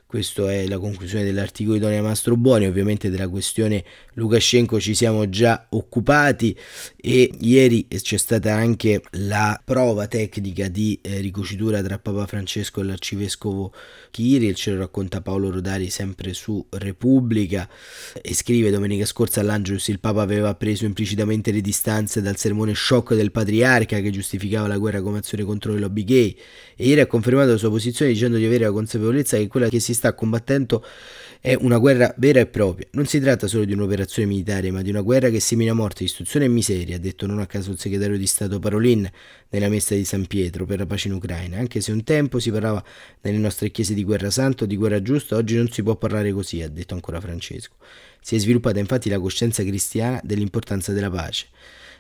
Questa 0.09 0.53
è 0.53 0.69
la 0.69 0.79
conclusione 0.79 1.25
dell'articolo 1.25 1.75
di 1.75 1.83
Tonia 1.83 2.01
Mastrobuoni, 2.01 2.65
ovviamente 2.67 3.11
della 3.11 3.27
questione 3.29 3.83
Lukashenko 4.13 4.79
ci 4.79 4.95
siamo 4.95 5.29
già 5.29 5.67
occupati 5.71 6.57
e 6.97 7.33
ieri 7.41 7.89
c'è 7.89 8.17
stata 8.17 8.55
anche 8.55 9.03
la 9.19 9.61
prova 9.65 10.07
tecnica 10.07 10.69
di 10.69 10.97
eh, 11.03 11.19
ricocitura 11.19 11.83
tra 11.83 11.99
Papa 11.99 12.25
Francesco 12.27 12.81
e 12.81 12.85
l'arcivescovo 12.85 13.73
Kirill, 14.13 14.55
ce 14.55 14.71
lo 14.71 14.79
racconta 14.79 15.23
Paolo 15.23 15.51
Rodari 15.51 15.91
sempre 15.91 16.35
su 16.35 16.65
Repubblica 16.71 17.69
e 18.23 18.33
scrive 18.33 18.71
domenica 18.71 19.07
scorsa 19.07 19.41
all'Angelus 19.41 19.89
il 19.89 19.99
Papa 19.99 20.23
aveva 20.23 20.55
preso 20.55 20.85
implicitamente 20.85 21.51
le 21.51 21.61
distanze 21.61 22.23
dal 22.23 22.37
sermone 22.37 22.75
shock 22.77 23.15
del 23.15 23.33
patriarca 23.33 23.99
che 23.99 24.11
giustificava 24.11 24.69
la 24.69 24.79
guerra 24.79 25.03
come 25.03 25.19
azione 25.19 25.43
contro 25.43 25.73
le 25.73 25.81
lobby 25.81 26.05
gay 26.05 26.37
e 26.77 26.87
ieri 26.87 27.01
ha 27.01 27.07
confermato 27.07 27.51
la 27.51 27.57
sua 27.57 27.71
posizione 27.71 28.13
dicendo 28.13 28.37
di 28.37 28.45
avere 28.45 28.67
la 28.67 28.73
consapevolezza 28.73 29.37
che 29.37 29.49
quella 29.49 29.69
che 29.69 29.81
si 29.81 29.95
sta 29.97 30.15
combattendo 30.15 30.85
è 31.41 31.55
una 31.55 31.79
guerra 31.79 32.13
vera 32.19 32.41
e 32.41 32.47
propria. 32.47 32.87
Non 32.93 33.07
si 33.07 33.21
tratta 33.21 33.47
solo 33.47 33.65
di 33.65 33.73
un'operazione 33.73 34.29
militare, 34.29 34.71
ma 34.71 34.83
di 34.83 34.91
una 34.91 35.01
guerra 35.01 35.29
che 35.29 35.41
semina 35.41 35.73
morte, 35.75 36.05
distruzione 36.05 36.47
e 36.47 36.49
miseria, 36.49 36.97
ha 36.97 36.99
detto 36.99 37.27
non 37.27 37.39
a 37.39 37.47
caso 37.47 37.71
il 37.71 37.79
segretario 37.79 38.19
di 38.19 38.27
Stato 38.27 38.59
Parolin 38.59 39.09
nella 39.51 39.69
messa 39.69 39.95
di 39.95 40.05
San 40.05 40.27
Pietro 40.27 40.65
per 40.65 40.79
la 40.79 40.87
pace 40.87 41.09
in 41.09 41.15
Ucraina. 41.15 41.59
Anche 41.59 41.81
se 41.81 41.93
un 41.93 42.03
tempo 42.05 42.39
si 42.39 42.51
parlava 42.51 42.83
nelle 43.23 43.39
nostre 43.39 43.71
chiese 43.71 43.95
di 43.95 44.05
guerra 44.05 44.31
santa 44.31 44.65
o 44.65 44.67
di 44.67 44.77
guerra 44.77 45.01
giusta, 45.03 45.37
oggi 45.37 45.57
non 45.57 45.71
si 45.71 45.83
può 45.83 45.97
parlare 45.97 46.33
così, 46.33 46.63
ha 46.63 46.69
detto 46.69 46.95
ancora 46.95 47.21
Francesco. 47.21 47.75
Si 48.21 48.35
è 48.35 48.39
sviluppata 48.39 48.79
infatti 48.79 49.09
la 49.09 49.21
coscienza 49.21 49.63
cristiana 49.63 50.21
dell'importanza 50.25 50.93
della 50.93 51.11
pace. 51.11 51.47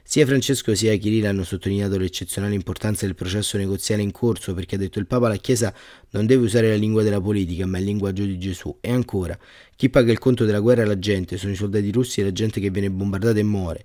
Sia 0.09 0.25
Francesco 0.25 0.73
sia 0.77 0.97
Kirill 0.99 1.25
hanno 1.25 1.43
sottolineato 1.43 1.99
l'eccezionale 1.99 2.55
importanza 2.55 3.07
del 3.07 3.17
processo 3.17 3.57
negoziale 3.59 4.03
in 4.03 4.13
corso 4.13 4.55
perché 4.55 4.77
ha 4.77 4.79
detto 4.79 5.01
il 5.01 5.07
Papa 5.09 5.27
la 5.27 5.35
Chiesa 5.35 5.75
non 6.11 6.27
deve 6.27 6.45
usare 6.45 6.69
la 6.69 6.77
lingua 6.77 7.03
della 7.03 7.21
politica 7.21 7.67
ma 7.67 7.79
il 7.79 7.87
linguaggio 7.87 8.23
di 8.23 8.39
Gesù. 8.39 8.79
E 8.81 8.93
ancora, 8.93 9.37
chi 9.75 9.91
paga 9.91 10.13
il 10.13 10.21
conto 10.21 10.45
della 10.45 10.61
guerra 10.61 10.83
è 10.83 10.85
la 10.85 11.01
gente, 11.01 11.37
sono 11.37 11.51
i 11.51 11.57
soldati 11.57 11.91
russi 11.91 12.21
e 12.21 12.23
la 12.23 12.31
gente 12.31 12.61
che 12.61 12.71
viene 12.71 12.89
bombardata 12.89 13.41
e 13.41 13.43
muore. 13.43 13.85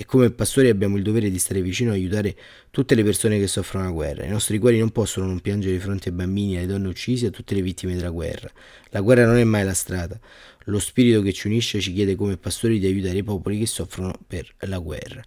E 0.00 0.04
come 0.04 0.30
pastori 0.30 0.68
abbiamo 0.68 0.96
il 0.96 1.02
dovere 1.02 1.28
di 1.28 1.40
stare 1.40 1.60
vicino 1.60 1.90
e 1.90 1.94
aiutare 1.94 2.36
tutte 2.70 2.94
le 2.94 3.02
persone 3.02 3.36
che 3.40 3.48
soffrono 3.48 3.86
la 3.86 3.90
guerra. 3.90 4.24
I 4.24 4.28
nostri 4.28 4.56
cuori 4.58 4.78
non 4.78 4.90
possono 4.90 5.26
non 5.26 5.40
piangere 5.40 5.72
di 5.72 5.80
fronte 5.80 6.10
ai 6.10 6.14
bambini, 6.14 6.56
alle 6.56 6.66
donne 6.66 6.86
uccise 6.86 7.24
e 7.24 7.28
a 7.30 7.32
tutte 7.32 7.56
le 7.56 7.62
vittime 7.62 7.96
della 7.96 8.10
guerra. 8.10 8.48
La 8.90 9.00
guerra 9.00 9.26
non 9.26 9.38
è 9.38 9.42
mai 9.44 9.64
la 9.64 9.74
strada. 9.74 10.16
Lo 10.66 10.78
spirito 10.78 11.20
che 11.22 11.32
ci 11.32 11.48
unisce 11.48 11.80
ci 11.80 11.92
chiede 11.92 12.14
come 12.14 12.36
pastori 12.36 12.78
di 12.78 12.86
aiutare 12.86 13.18
i 13.18 13.22
popoli 13.24 13.58
che 13.58 13.66
soffrono 13.66 14.12
per 14.24 14.54
la 14.60 14.78
guerra. 14.78 15.20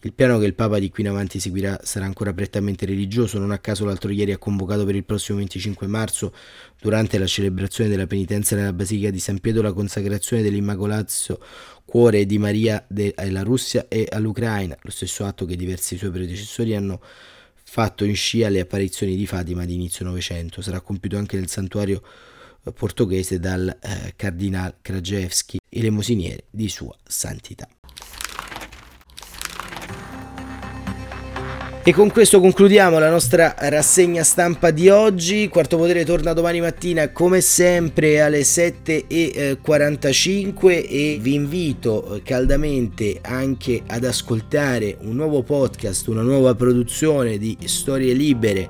Il 0.00 0.12
piano 0.12 0.38
che 0.38 0.44
il 0.44 0.54
Papa 0.54 0.78
di 0.78 0.90
qui 0.90 1.04
in 1.04 1.08
avanti 1.08 1.40
seguirà 1.40 1.80
sarà 1.82 2.04
ancora 2.04 2.34
prettamente 2.34 2.84
religioso, 2.84 3.38
non 3.38 3.52
a 3.52 3.58
caso 3.58 3.86
l'altro 3.86 4.10
ieri 4.10 4.32
ha 4.32 4.38
convocato 4.38 4.84
per 4.84 4.94
il 4.94 5.04
prossimo 5.04 5.38
25 5.38 5.86
marzo, 5.86 6.34
durante 6.80 7.16
la 7.16 7.26
celebrazione 7.26 7.88
della 7.88 8.06
penitenza 8.06 8.56
nella 8.56 8.72
Basilica 8.72 9.10
di 9.10 9.20
San 9.20 9.38
Pietro, 9.38 9.62
la 9.62 9.72
consacrazione 9.72 10.42
dell'Immacolato 10.42 11.40
Cuore 11.88 12.26
di 12.26 12.36
Maria 12.36 12.86
alla 13.14 13.42
Russia 13.42 13.86
e 13.88 14.06
all'Ucraina, 14.10 14.76
lo 14.82 14.90
stesso 14.90 15.24
atto 15.24 15.46
che 15.46 15.56
diversi 15.56 15.96
suoi 15.96 16.10
predecessori 16.10 16.76
hanno 16.76 17.00
fatto 17.64 18.04
in 18.04 18.14
scia 18.14 18.48
alle 18.48 18.60
apparizioni 18.60 19.16
di 19.16 19.26
Fatima 19.26 19.64
di 19.64 19.72
inizio 19.72 20.04
Novecento. 20.04 20.60
Sarà 20.60 20.82
compiuto 20.82 21.16
anche 21.16 21.38
nel 21.38 21.48
santuario 21.48 22.02
portoghese 22.74 23.38
dal 23.40 23.74
eh, 23.80 24.12
cardinal 24.16 24.74
Krajewski, 24.82 25.60
elemosiniere 25.70 26.44
di 26.50 26.68
sua 26.68 26.94
santità. 27.06 27.66
E 31.88 31.94
con 31.94 32.10
questo 32.10 32.38
concludiamo 32.38 32.98
la 32.98 33.08
nostra 33.08 33.54
rassegna 33.56 34.22
stampa 34.22 34.70
di 34.70 34.90
oggi. 34.90 35.48
Quarto 35.48 35.78
Potere 35.78 36.04
torna 36.04 36.34
domani 36.34 36.60
mattina 36.60 37.08
come 37.12 37.40
sempre 37.40 38.20
alle 38.20 38.42
7.45 38.42 40.86
e 40.86 41.16
vi 41.18 41.32
invito 41.32 42.20
caldamente 42.24 43.20
anche 43.22 43.84
ad 43.86 44.04
ascoltare 44.04 44.98
un 45.00 45.16
nuovo 45.16 45.42
podcast, 45.42 46.08
una 46.08 46.20
nuova 46.20 46.54
produzione 46.54 47.38
di 47.38 47.56
Storie 47.64 48.12
Libere 48.12 48.60
eh, 48.60 48.68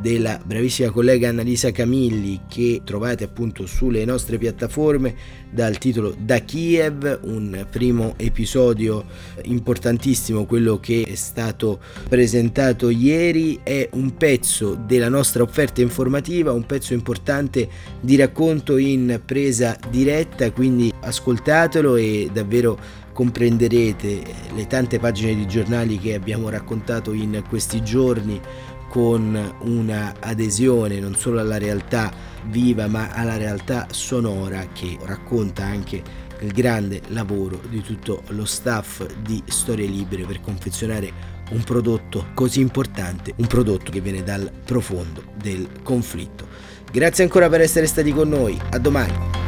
della 0.00 0.40
bravissima 0.44 0.90
collega 0.90 1.28
Annalisa 1.28 1.70
Camilli 1.70 2.40
che 2.48 2.82
trovate 2.84 3.24
appunto 3.24 3.66
sulle 3.66 4.04
nostre 4.04 4.38
piattaforme 4.38 5.14
dal 5.50 5.78
titolo 5.78 6.14
Da 6.18 6.38
Kiev, 6.40 7.20
un 7.24 7.66
primo 7.70 8.14
episodio 8.16 9.04
importantissimo, 9.42 10.44
quello 10.46 10.78
che 10.78 11.04
è 11.06 11.14
stato 11.14 11.80
presentato 12.08 12.90
ieri, 12.90 13.60
è 13.62 13.88
un 13.92 14.16
pezzo 14.16 14.74
della 14.74 15.08
nostra 15.08 15.42
offerta 15.42 15.80
informativa, 15.80 16.52
un 16.52 16.66
pezzo 16.66 16.92
importante 16.92 17.68
di 18.00 18.16
racconto 18.16 18.76
in 18.76 19.20
presa 19.24 19.76
diretta, 19.90 20.50
quindi 20.52 20.92
ascoltatelo 21.00 21.96
e 21.96 22.30
davvero 22.32 23.06
comprenderete 23.12 24.22
le 24.54 24.66
tante 24.68 25.00
pagine 25.00 25.34
di 25.34 25.48
giornali 25.48 25.98
che 25.98 26.14
abbiamo 26.14 26.50
raccontato 26.50 27.12
in 27.12 27.42
questi 27.48 27.82
giorni 27.82 28.40
con 28.88 29.54
una 29.60 30.14
adesione 30.18 30.98
non 31.00 31.14
solo 31.14 31.40
alla 31.40 31.58
realtà 31.58 32.10
viva 32.46 32.86
ma 32.86 33.10
alla 33.10 33.36
realtà 33.36 33.86
sonora 33.90 34.66
che 34.72 34.96
racconta 35.02 35.64
anche 35.64 36.02
il 36.40 36.52
grande 36.52 37.02
lavoro 37.08 37.60
di 37.68 37.82
tutto 37.82 38.22
lo 38.28 38.44
staff 38.44 39.04
di 39.22 39.42
Storie 39.46 39.86
Libere 39.86 40.24
per 40.24 40.40
confezionare 40.40 41.36
un 41.50 41.62
prodotto 41.62 42.26
così 42.34 42.60
importante, 42.60 43.32
un 43.36 43.46
prodotto 43.46 43.90
che 43.90 44.00
viene 44.00 44.22
dal 44.22 44.50
profondo 44.64 45.22
del 45.34 45.66
conflitto. 45.82 46.46
Grazie 46.90 47.24
ancora 47.24 47.48
per 47.48 47.60
essere 47.60 47.86
stati 47.86 48.12
con 48.12 48.28
noi, 48.28 48.58
a 48.70 48.78
domani. 48.78 49.47